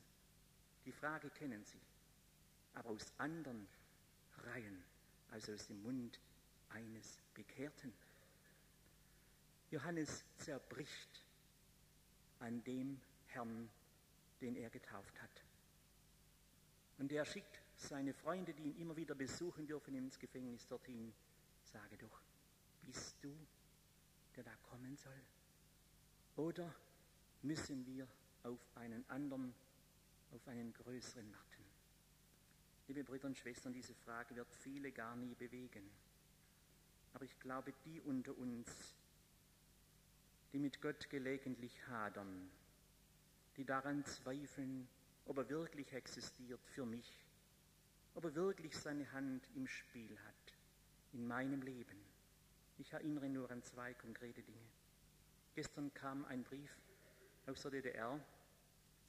Die 0.86 0.92
Frage 0.92 1.30
kennen 1.30 1.64
Sie, 1.66 1.82
aber 2.74 2.90
aus 2.90 3.14
anderen 3.18 3.68
Reihen, 4.44 4.84
also 5.30 5.54
aus 5.54 5.68
dem 5.68 5.82
Mund 5.84 6.20
eines 6.70 7.20
Bekehrten. 7.34 7.94
Johannes 9.70 10.24
zerbricht 10.38 11.26
an 12.40 12.64
dem 12.64 13.00
Herrn, 13.28 13.70
den 14.42 14.56
er 14.56 14.70
getauft 14.70 15.22
hat. 15.22 15.45
Und 16.98 17.12
er 17.12 17.26
schickt 17.26 17.62
seine 17.76 18.14
Freunde, 18.14 18.54
die 18.54 18.64
ihn 18.64 18.78
immer 18.78 18.96
wieder 18.96 19.16
besuchen 19.16 19.68
dürfen, 19.68 19.96
ins 19.96 20.18
Gefängnis 20.18 20.68
dorthin. 20.68 21.14
Sage 21.64 21.98
doch, 21.98 22.22
bist 22.84 23.18
du, 23.22 23.36
der 24.36 24.44
da 24.44 24.56
kommen 24.70 24.96
soll? 24.96 25.22
Oder 26.38 26.74
müssen 27.42 27.86
wir 27.86 28.08
auf 28.44 28.60
einen 28.76 29.08
anderen, 29.10 29.54
auf 30.32 30.48
einen 30.48 30.74
größeren 30.74 31.32
warten? 31.32 31.46
Liebe 32.88 33.04
Brüder 33.04 33.28
und 33.28 33.38
Schwestern, 33.38 33.74
diese 33.74 33.96
Frage 33.96 34.36
wird 34.36 34.52
viele 34.54 34.92
gar 34.92 35.16
nie 35.16 35.34
bewegen. 35.34 35.90
Aber 37.14 37.26
ich 37.26 37.40
glaube, 37.40 37.74
die 37.86 38.00
unter 38.02 38.38
uns, 38.38 38.96
die 40.54 40.60
mit 40.60 40.82
Gott 40.82 41.10
gelegentlich 41.10 41.88
hadern, 41.88 42.50
die 43.58 43.66
daran 43.66 44.06
zweifeln, 44.06 44.88
ob 45.26 45.38
er 45.38 45.50
wirklich 45.50 45.92
existiert 45.94 46.62
für 46.66 46.86
mich, 46.86 47.26
ob 48.14 48.26
er 48.26 48.36
wirklich 48.36 48.78
seine 48.78 49.12
Hand 49.12 49.50
im 49.56 49.68
Spiel 49.68 50.18
hat 50.20 50.58
in 51.14 51.28
meinem 51.28 51.62
Leben. 51.62 52.00
Ich 52.78 52.94
erinnere 52.94 53.30
nur 53.30 53.50
an 53.52 53.64
zwei 53.64 53.94
konkrete 53.94 54.44
Dinge. 54.44 54.68
Gestern 55.56 55.94
kam 55.94 56.26
ein 56.26 56.44
Brief 56.44 56.72
aus 57.48 57.62
der 57.62 57.72
DDR 57.72 58.20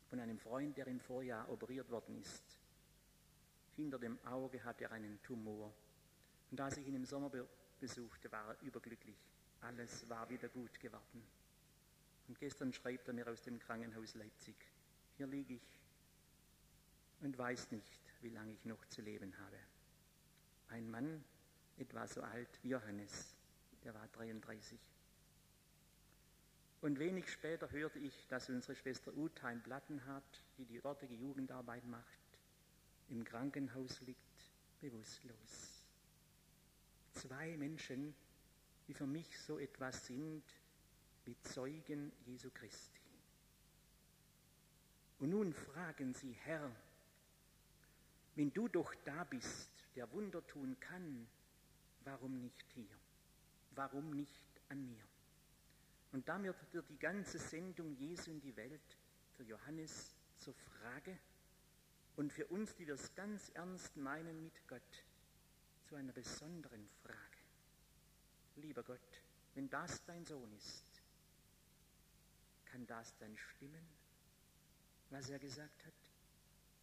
von 0.09 0.21
einem 0.21 0.39
Freund, 0.39 0.77
der 0.77 0.87
im 0.87 1.01
Vorjahr 1.01 1.49
operiert 1.51 1.91
worden 1.91 2.21
ist. 2.21 2.61
Hinter 3.75 3.99
dem 3.99 4.19
Auge 4.25 4.63
hat 4.65 4.81
er 4.81 4.93
einen 4.93 5.21
Tumor. 5.23 5.73
Und 6.51 6.61
als 6.61 6.77
ich 6.77 6.87
ihn 6.87 6.95
im 6.95 7.05
Sommer 7.05 7.31
besuchte, 7.81 8.31
war 8.31 8.51
er 8.51 8.63
überglücklich. 8.63 9.17
Alles 9.61 10.09
war 10.09 10.29
wieder 10.31 10.49
gut 10.49 10.79
geworden. 10.79 11.23
Und 12.29 12.39
gestern 12.39 12.73
schreibt 12.73 13.09
er 13.09 13.15
mir 13.15 13.27
aus 13.27 13.43
dem 13.43 13.59
Krankenhaus 13.59 14.15
Leipzig, 14.15 14.57
hier 15.17 15.27
liege 15.27 15.55
ich 15.55 15.76
und 17.21 17.37
weiß 17.37 17.71
nicht, 17.73 18.01
wie 18.23 18.31
lange 18.31 18.53
ich 18.53 18.65
noch 18.65 18.85
zu 18.87 19.03
leben 19.03 19.37
habe. 19.39 19.59
Ein 20.69 20.91
Mann, 20.91 21.25
etwa 21.77 22.07
so 22.07 22.23
alt 22.23 22.59
wie 22.63 22.71
Johannes, 22.71 23.35
der 23.85 23.95
war 23.95 24.07
33. 24.09 24.79
Und 26.81 26.99
wenig 26.99 27.31
später 27.31 27.71
hörte 27.71 27.99
ich, 27.99 28.27
dass 28.29 28.49
unsere 28.49 28.75
Schwester 28.75 29.17
Uta 29.17 29.49
ein 29.49 29.63
Platten 29.63 30.05
hat, 30.07 30.43
die 30.59 30.65
die 30.65 30.81
dortige 30.81 31.15
Jugendarbeit 31.15 31.87
macht, 31.87 32.05
im 33.09 33.25
Krankenhaus 33.25 34.01
liegt, 34.03 34.21
bewusstlos. 34.81 35.85
Zwei 37.13 37.57
Menschen, 37.57 38.15
die 38.87 38.95
für 38.95 39.07
mich 39.07 39.39
so 39.41 39.59
etwas 39.59 40.07
sind 40.07 40.45
wie 41.25 41.37
Zeugen 41.43 42.13
Jesu 42.25 42.51
Christi. 42.51 43.01
Und 45.19 45.31
nun 45.31 45.53
fragen 45.53 46.13
sie, 46.13 46.33
Herr, 46.33 46.71
wenn 48.37 48.53
du 48.53 48.69
doch 48.69 48.95
da 49.05 49.25
bist, 49.25 49.71
der 49.97 50.11
Wunder 50.13 50.47
tun 50.47 50.79
kann, 50.79 51.27
warum 52.05 52.41
nicht 52.41 52.71
hier? 52.75 52.95
Warum 53.73 54.11
nicht 54.11 54.45
an 54.69 54.87
mir? 54.87 55.03
Und 56.13 56.29
damit 56.29 56.55
wird 56.73 56.89
die 56.89 56.99
ganze 56.99 57.39
Sendung 57.39 57.95
Jesu 57.97 58.31
in 58.31 58.41
die 58.41 58.57
Welt 58.57 58.97
für 59.33 59.43
Johannes 59.43 60.15
zur 60.39 60.55
Frage 60.55 61.19
und 62.17 62.33
für 62.33 62.47
uns, 62.47 62.75
die 62.77 62.87
wir 62.87 62.95
es 62.95 63.15
ganz 63.15 63.51
ernst 63.51 63.97
meinen 63.97 64.43
mit 64.43 64.69
Gott, 64.69 65.05
zu 65.85 65.95
einer 65.95 66.13
besonderen 66.13 66.89
Frage. 67.03 67.19
Lieber 68.57 68.83
Gott, 68.83 69.23
wenn 69.55 69.69
das 69.69 70.05
dein 70.05 70.25
Sohn 70.25 70.53
ist, 70.55 70.85
kann 72.67 72.87
das 72.87 73.17
dann 73.19 73.37
stimmen, 73.37 73.87
was 75.11 75.31
er 75.31 75.39
gesagt 75.39 75.85
hat? 75.85 76.16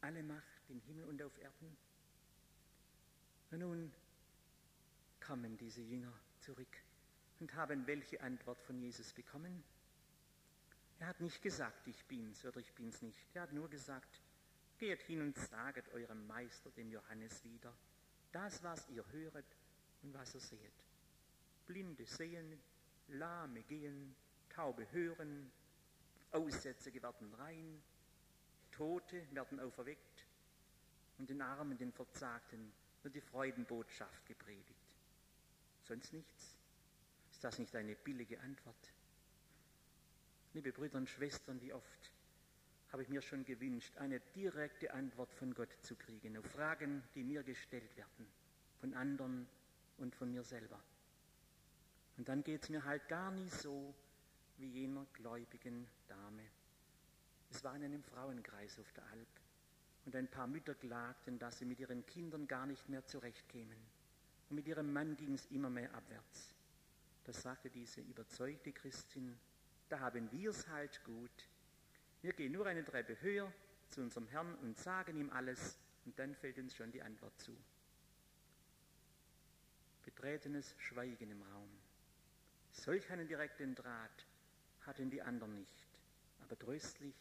Alle 0.04 0.22
Macht 0.22 0.70
im 0.70 0.80
Himmel 0.82 1.06
und 1.06 1.22
auf 1.22 1.38
Erden. 1.38 1.78
Und 3.52 3.60
nun 3.60 3.94
kamen 5.20 5.58
diese 5.58 5.82
Jünger 5.82 6.14
zurück 6.40 6.78
und 7.40 7.54
haben 7.56 7.88
welche 7.88 8.22
Antwort 8.22 8.62
von 8.62 8.78
Jesus 8.80 9.14
bekommen? 9.14 9.64
Er 11.00 11.08
hat 11.08 11.22
nicht 11.22 11.42
gesagt, 11.42 11.88
ich 11.88 12.04
bin's 12.06 12.46
oder 12.46 12.60
ich 12.60 12.74
bin's 12.74 13.02
nicht. 13.02 13.28
Er 13.34 13.44
hat 13.44 13.54
nur 13.54 13.70
gesagt, 13.70 14.22
geht 14.78 15.02
hin 15.04 15.22
und 15.22 15.38
saget 15.38 15.88
eurem 15.94 16.28
Meister, 16.28 16.70
dem 16.72 16.92
Johannes, 16.92 17.44
wieder, 17.44 17.74
Das, 18.32 18.64
was 18.64 18.90
ihr 18.90 19.06
höret 19.12 19.46
und 20.02 20.14
was 20.14 20.34
ihr 20.34 20.42
seht. 20.42 20.86
Blinde 21.66 22.06
sehen, 22.06 22.60
Lahme 23.08 23.62
gehen, 23.64 24.16
Taube 24.50 24.92
hören, 24.92 25.52
Aussätzige 26.32 27.02
werden 27.02 27.34
rein, 27.36 27.82
Tote 28.74 29.26
werden 29.34 29.60
auferweckt 29.60 30.26
und 31.18 31.30
den 31.30 31.42
Armen, 31.42 31.78
den 31.78 31.92
Verzagten 31.92 32.74
wird 33.04 33.16
die 33.16 33.22
Freudenbotschaft 33.22 34.26
gepredigt. 34.26 34.80
Sonst 35.84 36.14
nichts. 36.14 36.58
Ist 37.32 37.44
das 37.44 37.60
nicht 37.60 37.76
eine 37.76 37.96
billige 37.96 38.40
Antwort? 38.40 38.94
Liebe 40.54 40.72
Brüder 40.72 40.98
und 40.98 41.10
Schwestern, 41.10 41.62
wie 41.62 41.74
oft 41.74 42.12
habe 42.92 43.02
ich 43.02 43.10
mir 43.10 43.22
schon 43.22 43.44
gewünscht, 43.44 43.98
eine 43.98 44.20
direkte 44.36 44.94
Antwort 44.94 45.34
von 45.34 45.54
Gott 45.54 45.76
zu 45.82 45.96
kriegen 45.96 46.38
auf 46.38 46.46
Fragen, 46.46 47.04
die 47.16 47.24
mir 47.24 47.44
gestellt 47.44 47.98
werden, 47.98 48.28
von 48.80 48.94
anderen 48.94 49.48
und 49.98 50.16
von 50.16 50.32
mir 50.32 50.44
selber. 50.44 50.80
Und 52.18 52.30
dann 52.30 52.44
geht 52.44 52.64
es 52.64 52.70
mir 52.70 52.84
halt 52.84 53.08
gar 53.08 53.32
nicht 53.32 53.54
so 53.54 53.96
wie 54.58 54.68
jener 54.68 55.06
gläubigen 55.14 55.88
Dame. 56.08 56.44
Es 57.54 57.64
war 57.64 57.76
in 57.76 57.84
einem 57.84 58.02
Frauenkreis 58.02 58.80
auf 58.80 58.92
der 58.94 59.06
Alp 59.12 59.28
und 60.06 60.16
ein 60.16 60.28
paar 60.28 60.48
Mütter 60.48 60.74
klagten, 60.74 61.38
dass 61.38 61.60
sie 61.60 61.66
mit 61.66 61.80
ihren 61.80 62.04
Kindern 62.08 62.48
gar 62.48 62.66
nicht 62.66 62.90
mehr 62.90 63.06
zurechtkämen. 63.06 63.78
Und 64.50 64.56
mit 64.56 64.68
ihrem 64.68 64.92
Mann 64.92 65.16
ging 65.16 65.36
es 65.36 65.46
immer 65.52 65.70
mehr 65.70 65.94
abwärts. 65.94 66.56
Da 67.26 67.32
sagte 67.32 67.70
diese 67.70 68.02
überzeugte 68.02 68.72
Christin, 68.72 69.38
da 69.88 70.00
haben 70.00 70.32
wir 70.32 70.50
es 70.50 70.68
halt 70.68 71.04
gut. 71.04 71.48
Wir 72.24 72.34
gehen 72.34 72.54
nur 72.54 72.66
eine 72.66 72.84
Treppe 72.84 73.22
höher 73.22 73.54
zu 73.88 74.02
unserem 74.02 74.28
Herrn 74.30 74.56
und 74.56 74.80
sagen 74.80 75.16
ihm 75.16 75.30
alles 75.30 75.78
und 76.06 76.18
dann 76.18 76.34
fällt 76.34 76.58
uns 76.58 76.76
schon 76.76 76.92
die 76.92 77.04
Antwort 77.04 77.40
zu. 77.40 77.56
Betretenes 80.04 80.74
Schweigen 80.80 81.30
im 81.30 81.44
Raum. 81.44 81.70
Solch 82.72 83.12
einen 83.12 83.28
direkten 83.28 83.76
Draht 83.76 84.26
hatten 84.82 85.12
die 85.12 85.22
anderen 85.22 85.54
nicht. 85.54 85.88
Aber 86.42 86.58
tröstlich, 86.58 87.16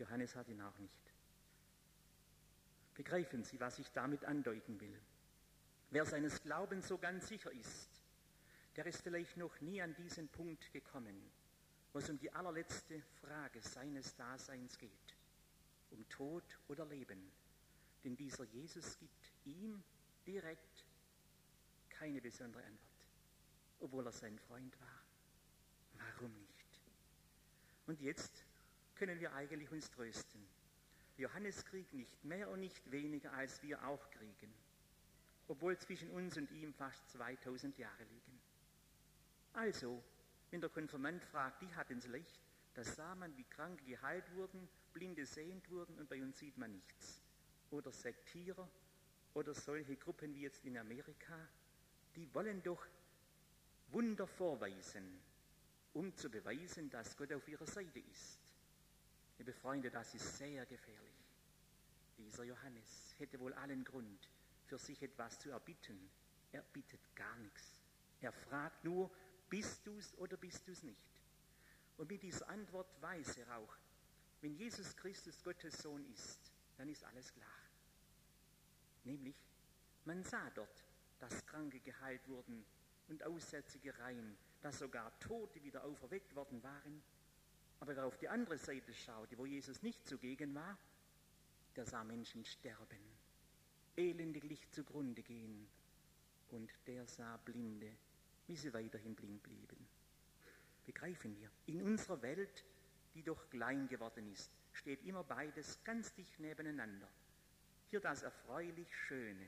Johannes 0.00 0.34
hat 0.34 0.48
ihn 0.48 0.60
auch 0.60 0.78
nicht. 0.78 1.12
Begreifen 2.94 3.44
Sie, 3.44 3.60
was 3.60 3.78
ich 3.78 3.90
damit 3.92 4.24
andeuten 4.24 4.80
will. 4.80 5.00
Wer 5.90 6.04
seines 6.04 6.42
Glaubens 6.42 6.88
so 6.88 6.98
ganz 6.98 7.28
sicher 7.28 7.52
ist, 7.52 7.88
der 8.76 8.86
ist 8.86 9.02
vielleicht 9.02 9.36
noch 9.36 9.60
nie 9.60 9.80
an 9.80 9.94
diesen 9.94 10.28
Punkt 10.28 10.72
gekommen, 10.72 11.30
wo 11.92 11.98
es 11.98 12.10
um 12.10 12.18
die 12.18 12.32
allerletzte 12.32 13.02
Frage 13.20 13.60
seines 13.62 14.14
Daseins 14.16 14.78
geht, 14.78 15.16
um 15.90 16.08
Tod 16.08 16.44
oder 16.68 16.84
Leben. 16.86 17.30
Denn 18.04 18.16
dieser 18.16 18.44
Jesus 18.44 18.98
gibt 18.98 19.30
ihm 19.44 19.82
direkt 20.26 20.84
keine 21.90 22.20
besondere 22.20 22.64
Antwort 22.64 22.90
obwohl 23.80 24.06
er 24.06 24.12
sein 24.12 24.38
Freund 24.38 24.78
war. 24.80 25.02
Warum 25.94 26.32
nicht? 26.38 26.80
Und 27.86 28.00
jetzt 28.00 28.44
können 29.00 29.18
wir 29.18 29.32
eigentlich 29.32 29.72
uns 29.72 29.90
trösten. 29.90 30.46
Johannes 31.16 31.64
kriegt 31.64 31.94
nicht 31.94 32.22
mehr 32.22 32.50
und 32.50 32.60
nicht 32.60 32.90
weniger, 32.90 33.32
als 33.32 33.62
wir 33.62 33.82
auch 33.86 34.10
kriegen, 34.10 34.52
obwohl 35.48 35.78
zwischen 35.78 36.10
uns 36.10 36.36
und 36.36 36.50
ihm 36.50 36.74
fast 36.74 37.08
2000 37.12 37.78
Jahre 37.78 38.04
liegen. 38.04 38.40
Also, 39.54 40.04
wenn 40.50 40.60
der 40.60 40.68
Konfirmand 40.68 41.24
fragt, 41.24 41.62
die 41.62 41.74
hatten 41.74 41.96
es 41.96 42.08
leicht, 42.08 42.42
da 42.74 42.84
sah 42.84 43.14
man, 43.14 43.34
wie 43.38 43.44
Kranke 43.44 43.82
geheilt 43.86 44.34
wurden, 44.34 44.68
Blinde 44.92 45.24
sehend 45.24 45.70
wurden 45.70 45.98
und 45.98 46.10
bei 46.10 46.20
uns 46.20 46.38
sieht 46.38 46.58
man 46.58 46.70
nichts. 46.70 47.22
Oder 47.70 47.92
Sektierer 47.92 48.68
oder 49.32 49.54
solche 49.54 49.96
Gruppen 49.96 50.34
wie 50.34 50.42
jetzt 50.42 50.66
in 50.66 50.76
Amerika, 50.76 51.48
die 52.16 52.34
wollen 52.34 52.62
doch 52.62 52.86
Wunder 53.92 54.26
vorweisen, 54.26 55.22
um 55.94 56.14
zu 56.14 56.28
beweisen, 56.28 56.90
dass 56.90 57.16
Gott 57.16 57.32
auf 57.32 57.48
ihrer 57.48 57.66
Seite 57.66 58.00
ist. 58.00 58.39
Liebe 59.40 59.54
Freunde, 59.54 59.90
das 59.90 60.14
ist 60.14 60.36
sehr 60.36 60.66
gefährlich. 60.66 61.24
Dieser 62.18 62.44
Johannes 62.44 63.14
hätte 63.16 63.40
wohl 63.40 63.54
allen 63.54 63.82
Grund, 63.84 64.28
für 64.66 64.76
sich 64.76 65.02
etwas 65.02 65.38
zu 65.38 65.48
erbitten. 65.48 66.10
Er 66.52 66.60
bittet 66.60 67.00
gar 67.16 67.34
nichts. 67.38 67.72
Er 68.20 68.32
fragt 68.32 68.84
nur, 68.84 69.10
bist 69.48 69.86
du's 69.86 70.12
oder 70.18 70.36
bist 70.36 70.68
du's 70.68 70.82
nicht? 70.82 71.08
Und 71.96 72.10
mit 72.10 72.22
dieser 72.22 72.50
Antwort 72.50 72.86
weiß 73.00 73.38
er 73.38 73.56
auch, 73.56 73.74
wenn 74.42 74.52
Jesus 74.56 74.94
Christus 74.94 75.42
Gottes 75.42 75.78
Sohn 75.78 76.04
ist, 76.12 76.52
dann 76.76 76.90
ist 76.90 77.02
alles 77.04 77.32
klar. 77.32 77.48
Nämlich, 79.04 79.36
man 80.04 80.22
sah 80.22 80.50
dort, 80.50 80.84
dass 81.18 81.46
Kranke 81.46 81.80
geheilt 81.80 82.28
wurden, 82.28 82.66
und 83.08 83.24
Aussätzige 83.24 83.98
rein, 84.00 84.36
dass 84.60 84.80
sogar 84.80 85.18
Tote 85.18 85.64
wieder 85.64 85.82
auferweckt 85.84 86.36
worden 86.36 86.62
waren. 86.62 87.02
Aber 87.80 87.96
wer 87.96 88.06
auf 88.06 88.18
die 88.18 88.28
andere 88.28 88.58
Seite 88.58 88.92
schaute, 88.94 89.36
wo 89.38 89.46
Jesus 89.46 89.82
nicht 89.82 90.06
zugegen 90.06 90.54
war, 90.54 90.78
der 91.76 91.86
sah 91.86 92.04
Menschen 92.04 92.44
sterben, 92.44 92.98
elendiglich 93.96 94.70
zugrunde 94.70 95.22
gehen. 95.22 95.66
Und 96.50 96.70
der 96.86 97.06
sah 97.06 97.36
Blinde, 97.38 97.90
wie 98.46 98.56
sie 98.56 98.72
weiterhin 98.74 99.14
blind 99.14 99.42
blieben. 99.42 99.86
Begreifen 100.84 101.36
wir, 101.36 101.50
in 101.66 101.82
unserer 101.82 102.20
Welt, 102.22 102.64
die 103.14 103.22
doch 103.22 103.48
klein 103.48 103.88
geworden 103.88 104.30
ist, 104.32 104.50
steht 104.72 105.04
immer 105.04 105.24
beides 105.24 105.82
ganz 105.84 106.12
dicht 106.14 106.38
nebeneinander. 106.40 107.08
Hier 107.88 108.00
das 108.00 108.22
erfreulich 108.22 108.94
Schöne 108.94 109.46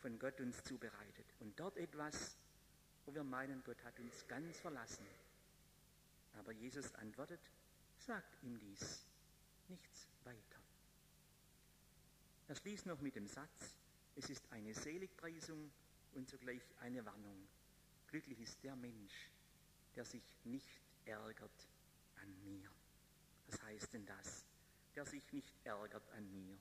von 0.00 0.18
Gott 0.18 0.40
uns 0.40 0.62
zubereitet 0.64 1.26
und 1.40 1.58
dort 1.58 1.76
etwas, 1.78 2.36
wo 3.04 3.14
wir 3.14 3.24
meinen, 3.24 3.62
Gott 3.64 3.82
hat 3.84 3.98
uns 3.98 4.26
ganz 4.28 4.58
verlassen. 4.60 5.06
Aber 6.36 6.52
Jesus 6.52 6.94
antwortet, 6.94 7.40
sagt 7.98 8.42
ihm 8.42 8.58
dies, 8.58 9.06
nichts 9.68 10.08
weiter. 10.24 10.60
Er 12.48 12.54
schließt 12.54 12.86
noch 12.86 13.00
mit 13.00 13.16
dem 13.16 13.26
Satz, 13.26 13.76
es 14.14 14.30
ist 14.30 14.50
eine 14.52 14.72
Seligpreisung 14.72 15.70
und 16.12 16.28
zugleich 16.28 16.62
eine 16.80 17.04
Warnung. 17.04 17.48
Glücklich 18.08 18.40
ist 18.40 18.62
der 18.62 18.76
Mensch, 18.76 19.30
der 19.96 20.04
sich 20.04 20.22
nicht 20.44 20.80
ärgert 21.04 21.68
an 22.22 22.44
mir. 22.44 22.70
Was 23.48 23.62
heißt 23.62 23.92
denn 23.92 24.06
das? 24.06 24.44
Der 24.94 25.04
sich 25.04 25.32
nicht 25.32 25.52
ärgert 25.64 26.08
an 26.10 26.32
mir. 26.32 26.56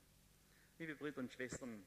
Liebe 0.80 0.96
Brüder 0.96 1.20
und 1.20 1.32
Schwestern, 1.32 1.86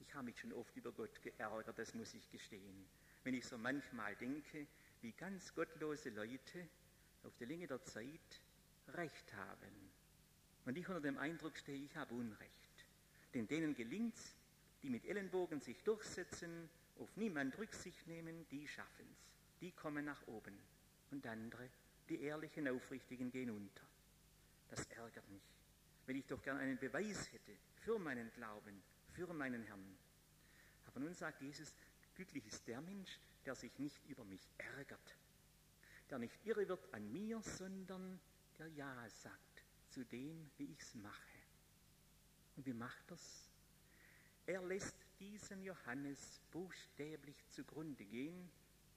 ich 0.00 0.14
habe 0.14 0.26
mich 0.26 0.38
schon 0.38 0.52
oft 0.52 0.76
über 0.76 0.92
Gott 0.92 1.20
geärgert, 1.22 1.78
das 1.78 1.94
muss 1.94 2.14
ich 2.14 2.30
gestehen 2.30 2.88
wenn 3.28 3.34
ich 3.34 3.46
so 3.46 3.58
manchmal 3.58 4.16
denke, 4.16 4.66
wie 5.02 5.12
ganz 5.12 5.54
gottlose 5.54 6.08
Leute 6.08 6.66
auf 7.24 7.36
der 7.36 7.46
Länge 7.46 7.66
der 7.66 7.82
Zeit 7.84 8.40
Recht 8.88 9.34
haben. 9.34 9.90
Und 10.64 10.76
ich 10.76 10.88
unter 10.88 11.00
dem 11.00 11.18
Eindruck 11.18 11.56
stehe, 11.56 11.84
ich 11.84 11.96
habe 11.96 12.14
Unrecht. 12.14 12.52
Denn 13.34 13.46
denen 13.46 13.74
gelingt 13.74 14.16
es, 14.16 14.34
die 14.82 14.90
mit 14.90 15.04
Ellenbogen 15.04 15.60
sich 15.60 15.82
durchsetzen, 15.82 16.68
auf 16.98 17.16
niemand 17.16 17.56
Rücksicht 17.58 18.06
nehmen, 18.06 18.46
die 18.50 18.66
schaffen 18.66 19.06
es. 19.12 19.60
Die 19.60 19.72
kommen 19.72 20.04
nach 20.04 20.26
oben. 20.26 20.58
Und 21.10 21.26
andere, 21.26 21.68
die 22.08 22.20
ehrlichen, 22.20 22.68
aufrichtigen, 22.68 23.30
gehen 23.30 23.50
unter. 23.50 23.86
Das 24.68 24.86
ärgert 24.86 25.28
mich, 25.30 25.42
wenn 26.06 26.16
ich 26.16 26.26
doch 26.26 26.42
gern 26.42 26.58
einen 26.58 26.78
Beweis 26.78 27.32
hätte 27.32 27.52
für 27.76 27.98
meinen 27.98 28.30
Glauben, 28.32 28.82
für 29.12 29.32
meinen 29.32 29.62
Herrn. 29.64 29.96
Aber 30.86 31.00
nun 31.00 31.14
sagt 31.14 31.40
Jesus, 31.40 31.74
Glücklich 32.18 32.48
ist 32.48 32.66
der 32.66 32.80
Mensch, 32.80 33.20
der 33.46 33.54
sich 33.54 33.78
nicht 33.78 34.04
über 34.08 34.24
mich 34.24 34.40
ärgert, 34.58 35.16
der 36.10 36.18
nicht 36.18 36.38
irre 36.44 36.68
wird 36.68 36.92
an 36.92 37.10
mir, 37.12 37.40
sondern 37.42 38.20
der 38.58 38.68
Ja 38.68 39.08
sagt 39.08 39.64
zu 39.90 40.04
dem, 40.04 40.50
wie 40.56 40.72
ich 40.72 40.80
es 40.80 40.94
mache. 40.94 41.38
Und 42.56 42.66
wie 42.66 42.72
macht 42.72 43.10
er's? 43.10 43.48
Er 44.46 44.62
lässt 44.62 44.96
diesen 45.20 45.62
Johannes 45.62 46.40
buchstäblich 46.50 47.46
zugrunde 47.48 48.04
gehen, 48.04 48.50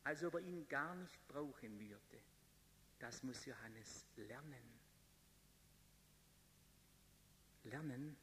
als 0.03 0.23
ob 0.23 0.35
er 0.35 0.39
ihn 0.41 0.67
gar 0.67 0.95
nicht 0.95 1.27
brauchen 1.27 1.79
würde. 1.79 2.23
Das 2.99 3.21
muss 3.23 3.45
Johannes 3.45 4.07
lernen. 4.15 4.79
Lernen 7.63 8.17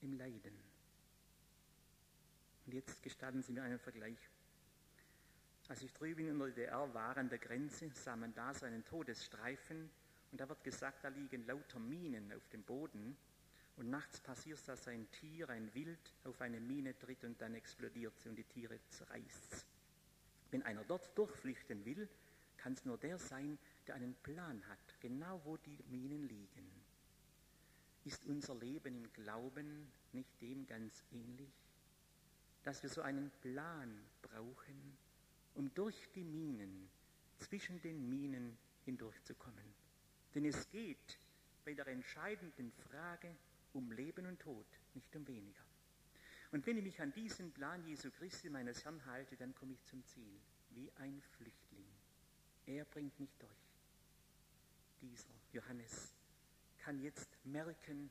im 0.00 0.12
Leiden. 0.12 0.56
Und 2.66 2.74
jetzt 2.74 3.02
gestatten 3.02 3.42
Sie 3.42 3.52
mir 3.52 3.62
einen 3.62 3.78
Vergleich. 3.78 4.18
Als 5.70 5.82
ich 5.82 5.92
drüben 5.92 6.26
in 6.26 6.36
der 6.36 6.48
DDR 6.48 6.92
war 6.94 7.16
an 7.16 7.28
der 7.28 7.38
Grenze, 7.38 7.88
sah 7.94 8.16
man 8.16 8.34
da 8.34 8.52
so 8.52 8.66
einen 8.66 8.84
Todesstreifen 8.84 9.88
und 10.32 10.40
da 10.40 10.48
wird 10.48 10.64
gesagt, 10.64 11.04
da 11.04 11.08
liegen 11.10 11.46
lauter 11.46 11.78
Minen 11.78 12.32
auf 12.32 12.48
dem 12.48 12.64
Boden 12.64 13.16
und 13.76 13.88
nachts 13.88 14.18
passiert, 14.18 14.58
dass 14.66 14.88
ein 14.88 15.08
Tier, 15.12 15.48
ein 15.48 15.72
Wild, 15.72 16.12
auf 16.24 16.40
eine 16.40 16.58
Mine 16.58 16.98
tritt 16.98 17.22
und 17.22 17.40
dann 17.40 17.54
explodiert 17.54 18.18
sie 18.18 18.30
und 18.30 18.34
die 18.34 18.42
Tiere 18.42 18.80
zerreißt. 18.88 19.64
Wenn 20.50 20.64
einer 20.64 20.82
dort 20.82 21.16
durchflüchten 21.16 21.84
will, 21.84 22.08
kann 22.56 22.72
es 22.72 22.84
nur 22.84 22.98
der 22.98 23.18
sein, 23.18 23.56
der 23.86 23.94
einen 23.94 24.16
Plan 24.24 24.66
hat, 24.66 25.00
genau 25.00 25.40
wo 25.44 25.56
die 25.56 25.78
Minen 25.88 26.26
liegen. 26.26 26.68
Ist 28.04 28.26
unser 28.26 28.56
Leben 28.56 29.04
im 29.04 29.12
Glauben 29.12 29.86
nicht 30.10 30.42
dem 30.42 30.66
ganz 30.66 31.04
ähnlich? 31.12 31.54
dass 32.62 32.82
wir 32.82 32.90
so 32.90 33.00
einen 33.00 33.30
Plan 33.40 34.02
brauchen, 34.20 34.98
um 35.54 35.72
durch 35.74 36.08
die 36.14 36.24
Minen, 36.24 36.88
zwischen 37.38 37.80
den 37.80 38.08
Minen 38.08 38.56
hindurchzukommen. 38.84 39.74
Denn 40.34 40.44
es 40.44 40.68
geht 40.70 41.18
bei 41.64 41.74
der 41.74 41.86
entscheidenden 41.88 42.72
Frage 42.72 43.34
um 43.72 43.90
Leben 43.92 44.26
und 44.26 44.40
Tod, 44.40 44.66
nicht 44.94 45.14
um 45.16 45.26
weniger. 45.26 45.64
Und 46.52 46.66
wenn 46.66 46.76
ich 46.76 46.84
mich 46.84 47.00
an 47.00 47.12
diesen 47.12 47.52
Plan 47.52 47.84
Jesu 47.84 48.10
Christi, 48.10 48.50
meines 48.50 48.84
Herrn, 48.84 49.04
halte, 49.06 49.36
dann 49.36 49.54
komme 49.54 49.72
ich 49.72 49.84
zum 49.84 50.04
Ziel, 50.04 50.40
wie 50.70 50.90
ein 50.96 51.22
Flüchtling. 51.36 51.86
Er 52.66 52.84
bringt 52.84 53.18
mich 53.20 53.36
durch. 53.38 53.50
Dieser 55.00 55.34
Johannes 55.52 56.12
kann 56.78 56.98
jetzt 57.00 57.28
merken 57.44 58.10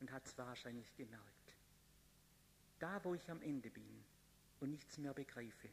und 0.00 0.10
hat 0.10 0.26
es 0.26 0.36
wahrscheinlich 0.36 0.94
gemerkt. 0.96 1.56
Da, 2.78 3.02
wo 3.04 3.14
ich 3.14 3.30
am 3.30 3.40
Ende 3.42 3.70
bin 3.70 4.04
und 4.60 4.70
nichts 4.70 4.98
mehr 4.98 5.14
begreife, 5.14 5.68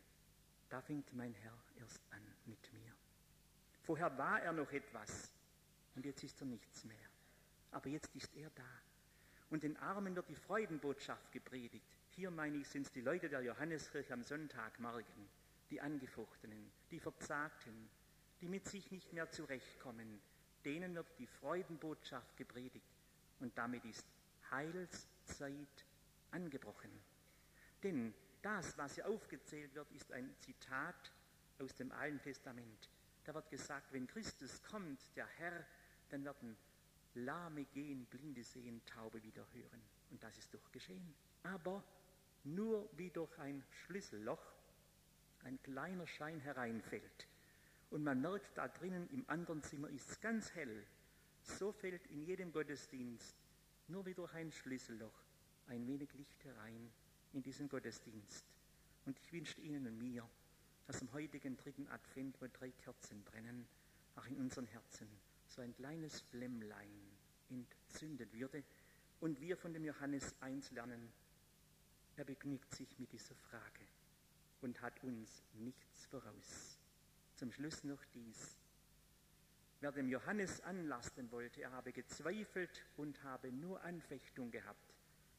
da 0.71 0.81
fängt 0.81 1.13
mein 1.13 1.34
Herr 1.34 1.57
erst 1.79 2.01
an 2.12 2.25
mit 2.45 2.73
mir. 2.73 2.93
Vorher 3.84 4.17
war 4.17 4.41
er 4.41 4.53
noch 4.53 4.71
etwas 4.71 5.34
und 5.95 6.05
jetzt 6.05 6.23
ist 6.23 6.39
er 6.41 6.47
nichts 6.47 6.86
mehr. 6.86 7.10
Aber 7.71 7.89
jetzt 7.89 8.15
ist 8.15 8.34
er 8.36 8.49
da. 8.51 8.69
Und 9.49 9.63
den 9.63 9.75
Armen 9.77 10.15
wird 10.15 10.29
die 10.29 10.36
Freudenbotschaft 10.36 11.29
gepredigt. 11.34 11.86
Hier 12.12 12.31
meine 12.31 12.57
ich, 12.57 12.69
sind 12.69 12.86
es 12.86 12.91
die 12.91 13.01
Leute 13.01 13.27
der 13.27 13.41
Johanneskirche 13.41 14.13
am 14.13 14.23
Sonntagmorgen, 14.23 15.27
die 15.69 15.81
Angefochtenen, 15.81 16.71
die 16.89 16.99
Verzagten, 16.99 17.89
die 18.39 18.47
mit 18.47 18.65
sich 18.65 18.91
nicht 18.91 19.12
mehr 19.12 19.29
zurechtkommen. 19.29 20.21
Denen 20.63 20.95
wird 20.95 21.07
die 21.19 21.27
Freudenbotschaft 21.27 22.38
gepredigt. 22.38 22.88
Und 23.41 23.57
damit 23.57 23.84
ist 23.84 24.05
Heilszeit 24.51 25.86
angebrochen. 26.31 26.91
Denn 27.84 28.13
das, 28.41 28.77
was 28.77 28.95
hier 28.95 29.08
aufgezählt 29.08 29.73
wird, 29.75 29.91
ist 29.91 30.12
ein 30.12 30.36
Zitat 30.39 31.12
aus 31.60 31.75
dem 31.75 31.91
Alten 31.91 32.21
Testament. 32.21 32.89
Da 33.23 33.34
wird 33.34 33.49
gesagt, 33.49 33.91
wenn 33.93 34.08
Christus 34.08 34.62
kommt, 34.63 34.99
der 35.15 35.27
Herr, 35.38 35.65
dann 36.10 36.23
werden 36.25 36.58
Lahme 37.13 37.65
gehen, 37.65 38.06
Blinde 38.06 38.43
sehen, 38.43 38.82
Taube 38.86 39.21
wieder 39.23 39.45
hören. 39.54 39.82
Und 40.10 40.23
das 40.23 40.38
ist 40.38 40.54
doch 40.54 40.71
geschehen. 40.71 41.13
Aber 41.43 41.84
nur 42.43 42.89
wie 42.97 43.10
durch 43.10 43.38
ein 43.39 43.63
Schlüsselloch 43.69 44.54
ein 45.43 45.62
kleiner 45.62 46.08
Schein 46.08 46.39
hereinfällt. 46.39 47.27
Und 47.89 48.04
man 48.04 48.21
merkt 48.21 48.58
da 48.58 48.67
drinnen, 48.67 49.10
im 49.10 49.30
anderen 49.30 49.62
Zimmer 49.62 49.89
ist 49.89 50.10
es 50.10 50.21
ganz 50.21 50.54
hell. 50.56 50.86
So 51.43 51.71
fällt 51.71 52.08
in 52.08 52.23
jedem 52.23 52.51
Gottesdienst 52.51 53.36
nur 53.88 54.06
wie 54.06 54.13
durch 54.13 54.34
ein 54.34 54.51
Schlüsselloch 54.51 55.23
ein 55.67 55.86
wenig 55.88 56.13
Licht 56.13 56.43
herein 56.43 56.91
in 57.34 57.41
diesen 57.41 57.70
Gottesdienst. 57.70 58.46
Und 59.06 59.17
ich 59.20 59.32
wünsche 59.32 59.60
Ihnen 59.62 59.88
und 59.88 59.98
mir, 59.98 60.28
dass 60.88 61.02
am 61.02 61.12
heutigen 61.13 61.58
dritten 61.58 61.88
Advent, 61.88 62.39
wo 62.41 62.48
drei 62.52 62.72
Kerzen 62.72 63.24
brennen, 63.24 63.67
auch 64.15 64.26
in 64.28 64.38
unseren 64.38 64.67
Herzen 64.67 65.08
so 65.48 65.62
ein 65.62 65.74
kleines 65.74 66.22
Flämmlein 66.22 67.12
entzündet 67.50 68.34
würde 68.34 68.63
und 69.20 69.39
wir 69.39 69.58
von 69.58 69.74
dem 69.74 69.86
Johannes 69.86 70.36
eins 70.41 70.72
lernen, 70.72 71.12
er 72.15 72.26
begnügt 72.26 72.74
sich 72.76 73.00
mit 73.00 73.12
dieser 73.12 73.36
Frage 73.36 73.86
und 74.62 74.82
hat 74.82 75.02
uns 75.04 75.44
nichts 75.54 76.06
voraus. 76.06 76.78
Zum 77.36 77.52
Schluss 77.52 77.84
noch 77.84 78.04
dies. 78.13 78.58
Wer 79.80 79.91
dem 79.91 80.10
Johannes 80.10 80.62
anlasten 80.62 81.32
wollte, 81.32 81.62
er 81.62 81.72
habe 81.72 81.91
gezweifelt 81.91 82.84
und 82.98 83.24
habe 83.24 83.52
nur 83.52 83.82
Anfechtung 83.82 84.52
gehabt 84.52 84.90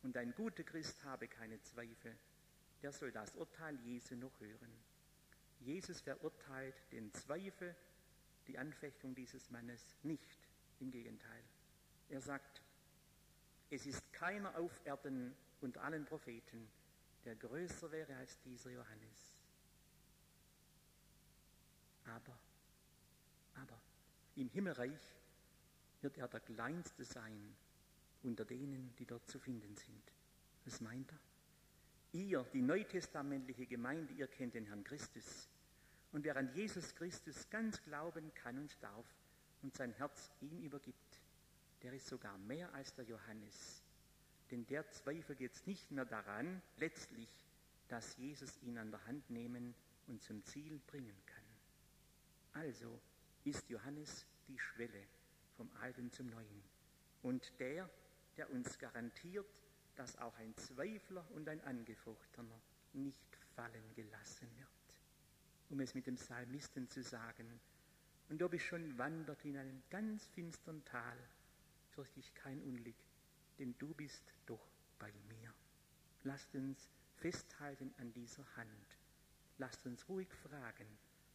und 0.03 0.17
ein 0.17 0.35
guter 0.35 0.65
Christ 0.65 1.05
habe 1.05 1.29
keine 1.29 1.61
Zweifel, 1.63 2.17
der 2.83 2.93
soll 2.93 3.13
das 3.13 3.35
Urteil 3.37 3.79
Jesu 3.81 4.17
noch 4.17 4.39
hören. 4.41 4.73
Jesus 5.61 6.01
verurteilt 6.01 6.75
den 6.91 7.13
Zweifel 7.13 7.77
die 8.49 8.59
Anfechtung 8.59 9.15
dieses 9.15 9.51
Mannes 9.51 9.97
nicht. 10.03 10.49
Im 10.81 10.91
Gegenteil. 10.91 11.45
Er 12.09 12.21
sagt, 12.21 12.61
es 13.71 13.87
ist 13.87 14.13
keiner 14.13 14.59
auf 14.59 14.81
Erden 14.85 15.33
unter 15.61 15.85
allen 15.85 16.05
Propheten, 16.05 16.69
der 17.25 17.37
größer 17.37 17.93
wäre 17.93 18.17
als 18.17 18.41
dieser 18.41 18.71
Johannes. 18.71 19.37
Aber, 22.05 22.37
aber, 23.55 23.81
im 24.35 24.49
Himmelreich 24.49 25.21
wird 26.01 26.19
er 26.19 26.27
der 26.27 26.41
Kleinste 26.41 27.05
sein 27.05 27.57
unter 28.23 28.45
denen, 28.45 28.95
die 28.99 29.07
dort 29.07 29.27
zu 29.29 29.39
finden 29.39 29.75
sind. 29.77 30.13
Was 30.65 30.81
meint 30.81 31.11
er? 31.13 31.19
Ihr, 32.13 32.45
die 32.53 32.63
neutestamentliche 32.63 33.67
Gemeinde, 33.67 34.13
ihr 34.15 34.27
kennt 34.27 34.55
den 34.55 34.67
Herrn 34.67 34.85
Christus. 34.85 35.49
Und 36.13 36.25
wer 36.25 36.37
an 36.37 36.53
Jesus 36.55 36.95
Christus 36.95 37.49
ganz 37.49 37.83
glauben 37.83 38.33
kann 38.35 38.59
und 38.59 38.77
darf 38.83 39.07
und 39.63 39.75
sein 39.75 39.93
Herz 39.95 40.31
ihm 40.41 40.59
übergibt, 40.59 41.21
der 41.83 41.95
ist 41.95 42.07
sogar 42.07 42.37
mehr 42.39 42.73
als 42.75 42.95
der 42.95 43.07
Johannes. 43.07 43.83
Denn 44.51 44.67
der 44.67 44.89
zweifelt 44.91 45.41
jetzt 45.41 45.67
nicht 45.67 45.91
mehr 45.91 46.05
daran, 46.05 46.61
letztlich, 46.77 47.47
dass 47.89 48.17
Jesus 48.19 48.59
ihn 48.63 48.77
an 48.79 48.91
der 48.91 49.05
Hand 49.07 49.29
nehmen 49.31 49.75
und 50.07 50.23
zum 50.23 50.45
Ziel 50.45 50.79
bringen 50.87 51.17
kann. 51.27 51.45
Also 52.53 53.01
ist 53.45 53.69
Johannes 53.71 54.27
die 54.49 54.59
Schwelle 54.59 55.07
vom 55.57 55.71
Alten 55.81 56.11
zum 56.11 56.29
Neuen. 56.29 56.63
Und 57.23 57.59
der, 57.59 57.89
der 58.37 58.51
uns 58.51 58.79
garantiert, 58.79 59.47
dass 59.97 60.17
auch 60.19 60.37
ein 60.39 60.57
Zweifler 60.57 61.25
und 61.33 61.49
ein 61.49 61.61
Angefochtener 61.63 62.61
nicht 62.93 63.37
fallen 63.55 63.95
gelassen 63.95 64.49
wird 64.57 64.69
um 65.73 65.81
es 65.81 65.95
mit 65.95 66.07
dem 66.07 66.17
Psalmisten 66.17 66.89
zu 66.89 67.03
sagen. 67.03 67.61
Und 68.29 68.43
ob 68.43 68.53
ich 68.53 68.65
schon 68.65 68.97
wandert 68.99 69.45
in 69.45 69.57
einem 69.57 69.83
ganz 69.91 70.27
finstern 70.27 70.85
Tal, 70.85 71.17
fürchte 71.89 72.21
ich 72.21 72.35
kein 72.35 72.63
Unglück, 72.63 72.97
denn 73.59 73.75
du 73.79 73.93
bist 73.95 74.23
doch 74.47 74.69
bei 74.99 75.11
mir. 75.29 75.53
Lasst 76.25 76.55
uns 76.55 76.91
festhalten 77.17 77.93
an 77.99 78.13
dieser 78.13 78.45
Hand. 78.57 78.99
Lasst 79.59 79.85
uns 79.87 80.09
ruhig 80.09 80.29
fragen, 80.35 80.87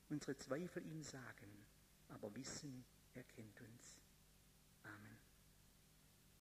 unsere 0.09 0.37
Zweifel 0.37 0.85
ihm 0.85 1.01
sagen, 1.01 1.65
aber 2.09 2.33
wissen, 2.35 2.85
er 3.15 3.23
kennt 3.23 3.59
uns. 3.61 3.96